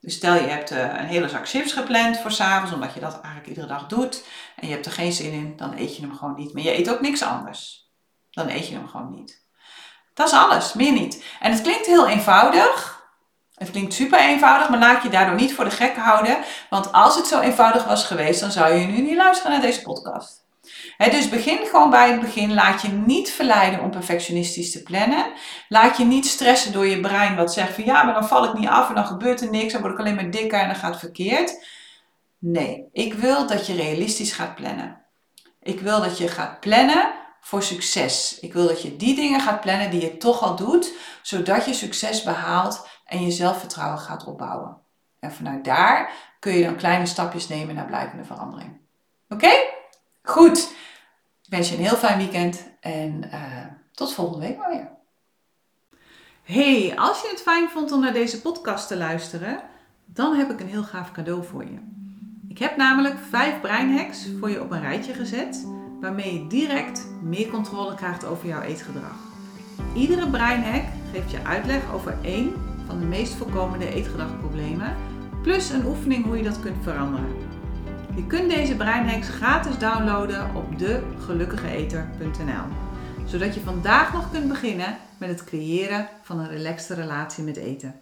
Dus 0.00 0.14
stel 0.14 0.34
je 0.34 0.48
hebt 0.48 0.70
eh, 0.70 0.78
een 0.78 1.06
hele 1.06 1.28
zak 1.28 1.48
chips 1.48 1.72
gepland 1.72 2.18
voor 2.18 2.32
s'avonds, 2.32 2.72
omdat 2.72 2.94
je 2.94 3.00
dat 3.00 3.12
eigenlijk 3.12 3.46
iedere 3.46 3.66
dag 3.66 3.86
doet. 3.86 4.24
En 4.56 4.66
je 4.66 4.72
hebt 4.72 4.86
er 4.86 4.92
geen 4.92 5.12
zin 5.12 5.32
in, 5.32 5.56
dan 5.56 5.76
eet 5.76 5.96
je 5.96 6.02
hem 6.02 6.14
gewoon 6.14 6.34
niet. 6.34 6.52
Maar 6.54 6.62
je 6.62 6.78
eet 6.78 6.90
ook 6.90 7.00
niks 7.00 7.22
anders. 7.22 7.90
Dan 8.30 8.48
eet 8.48 8.68
je 8.68 8.74
hem 8.74 8.88
gewoon 8.88 9.10
niet. 9.10 9.44
Dat 10.14 10.26
is 10.26 10.32
alles, 10.32 10.72
meer 10.72 10.92
niet. 10.92 11.24
En 11.40 11.52
het 11.52 11.62
klinkt 11.62 11.86
heel 11.86 12.08
eenvoudig. 12.08 12.95
Het 13.56 13.70
klinkt 13.70 13.94
super 13.94 14.18
eenvoudig, 14.18 14.68
maar 14.68 14.78
laat 14.78 15.02
je 15.02 15.08
daardoor 15.08 15.34
niet 15.34 15.54
voor 15.54 15.64
de 15.64 15.70
gek 15.70 15.96
houden. 15.96 16.38
Want 16.70 16.92
als 16.92 17.16
het 17.16 17.26
zo 17.26 17.40
eenvoudig 17.40 17.84
was 17.84 18.04
geweest, 18.04 18.40
dan 18.40 18.50
zou 18.50 18.74
je 18.74 18.86
nu 18.86 19.00
niet 19.00 19.16
luisteren 19.16 19.52
naar 19.52 19.60
deze 19.60 19.82
podcast. 19.82 20.44
dus 20.98 21.28
begin 21.28 21.58
gewoon 21.66 21.90
bij 21.90 22.10
het 22.10 22.20
begin. 22.20 22.54
Laat 22.54 22.82
je 22.82 22.88
niet 22.88 23.30
verleiden 23.30 23.80
om 23.80 23.90
perfectionistisch 23.90 24.72
te 24.72 24.82
plannen. 24.82 25.32
Laat 25.68 25.96
je 25.96 26.04
niet 26.04 26.26
stressen 26.26 26.72
door 26.72 26.86
je 26.86 27.00
brein 27.00 27.36
wat 27.36 27.52
zegt 27.52 27.74
van 27.74 27.84
ja, 27.84 28.02
maar 28.02 28.14
dan 28.14 28.28
val 28.28 28.44
ik 28.44 28.54
niet 28.54 28.68
af 28.68 28.88
en 28.88 28.94
dan 28.94 29.06
gebeurt 29.06 29.40
er 29.40 29.50
niks. 29.50 29.72
Dan 29.72 29.80
word 29.80 29.92
ik 29.92 29.98
alleen 29.98 30.14
maar 30.14 30.30
dikker 30.30 30.60
en 30.60 30.66
dan 30.66 30.76
gaat 30.76 30.90
het 30.90 31.00
verkeerd. 31.00 31.64
Nee, 32.38 32.88
ik 32.92 33.14
wil 33.14 33.46
dat 33.46 33.66
je 33.66 33.74
realistisch 33.74 34.32
gaat 34.32 34.54
plannen. 34.54 35.00
Ik 35.62 35.80
wil 35.80 36.00
dat 36.00 36.18
je 36.18 36.28
gaat 36.28 36.60
plannen 36.60 37.12
voor 37.40 37.62
succes. 37.62 38.38
Ik 38.40 38.52
wil 38.52 38.66
dat 38.66 38.82
je 38.82 38.96
die 38.96 39.14
dingen 39.14 39.40
gaat 39.40 39.60
plannen 39.60 39.90
die 39.90 40.00
je 40.00 40.16
toch 40.16 40.42
al 40.42 40.56
doet, 40.56 40.92
zodat 41.22 41.64
je 41.64 41.74
succes 41.74 42.22
behaalt 42.22 42.88
en 43.06 43.22
je 43.22 43.30
zelfvertrouwen 43.30 43.98
gaat 43.98 44.24
opbouwen. 44.24 44.76
En 45.18 45.32
vanuit 45.32 45.64
daar 45.64 46.10
kun 46.38 46.52
je 46.52 46.64
dan 46.64 46.76
kleine 46.76 47.06
stapjes 47.06 47.48
nemen 47.48 47.74
naar 47.74 47.86
blijvende 47.86 48.24
verandering. 48.24 48.76
Oké? 49.28 49.50
Goed. 50.22 50.74
Ik 51.42 51.52
wens 51.52 51.68
je 51.68 51.76
een 51.76 51.84
heel 51.84 51.96
fijn 51.96 52.18
weekend 52.18 52.68
en 52.80 53.24
uh, 53.24 53.40
tot 53.92 54.14
volgende 54.14 54.46
week 54.46 54.58
maar 54.58 54.70
weer. 54.70 54.88
Hey, 56.42 56.98
als 56.98 57.20
je 57.20 57.28
het 57.28 57.42
fijn 57.42 57.68
vond 57.68 57.92
om 57.92 58.00
naar 58.00 58.12
deze 58.12 58.40
podcast 58.40 58.88
te 58.88 58.96
luisteren, 58.96 59.60
dan 60.04 60.34
heb 60.34 60.50
ik 60.50 60.60
een 60.60 60.68
heel 60.68 60.82
gaaf 60.82 61.12
cadeau 61.12 61.44
voor 61.44 61.64
je. 61.64 61.78
Ik 62.48 62.58
heb 62.58 62.76
namelijk 62.76 63.18
vijf 63.30 63.60
breinhacks 63.60 64.26
voor 64.38 64.50
je 64.50 64.62
op 64.62 64.70
een 64.70 64.80
rijtje 64.80 65.12
gezet, 65.12 65.66
waarmee 66.00 66.34
je 66.34 66.46
direct 66.46 67.06
meer 67.22 67.48
controle 67.48 67.94
krijgt 67.94 68.24
over 68.24 68.48
jouw 68.48 68.60
eetgedrag. 68.60 69.16
Iedere 69.94 70.30
breinhack 70.30 70.84
geeft 71.12 71.30
je 71.30 71.44
uitleg 71.44 71.92
over 71.92 72.18
één 72.22 72.75
van 72.86 72.98
de 72.98 73.06
meest 73.06 73.34
voorkomende 73.34 73.94
eetgedragproblemen, 73.94 74.96
plus 75.42 75.70
een 75.70 75.86
oefening 75.86 76.24
hoe 76.24 76.36
je 76.36 76.42
dat 76.42 76.60
kunt 76.60 76.82
veranderen. 76.82 77.36
Je 78.16 78.26
kunt 78.26 78.50
deze 78.50 78.76
breinhacks 78.76 79.28
gratis 79.28 79.78
downloaden 79.78 80.54
op 80.54 80.78
degelukkigeeter.nl, 80.78 82.64
zodat 83.24 83.54
je 83.54 83.60
vandaag 83.60 84.12
nog 84.12 84.30
kunt 84.30 84.48
beginnen 84.48 84.96
met 85.18 85.28
het 85.28 85.44
creëren 85.44 86.08
van 86.22 86.38
een 86.38 86.48
relaxte 86.48 86.94
relatie 86.94 87.44
met 87.44 87.56
eten. 87.56 87.94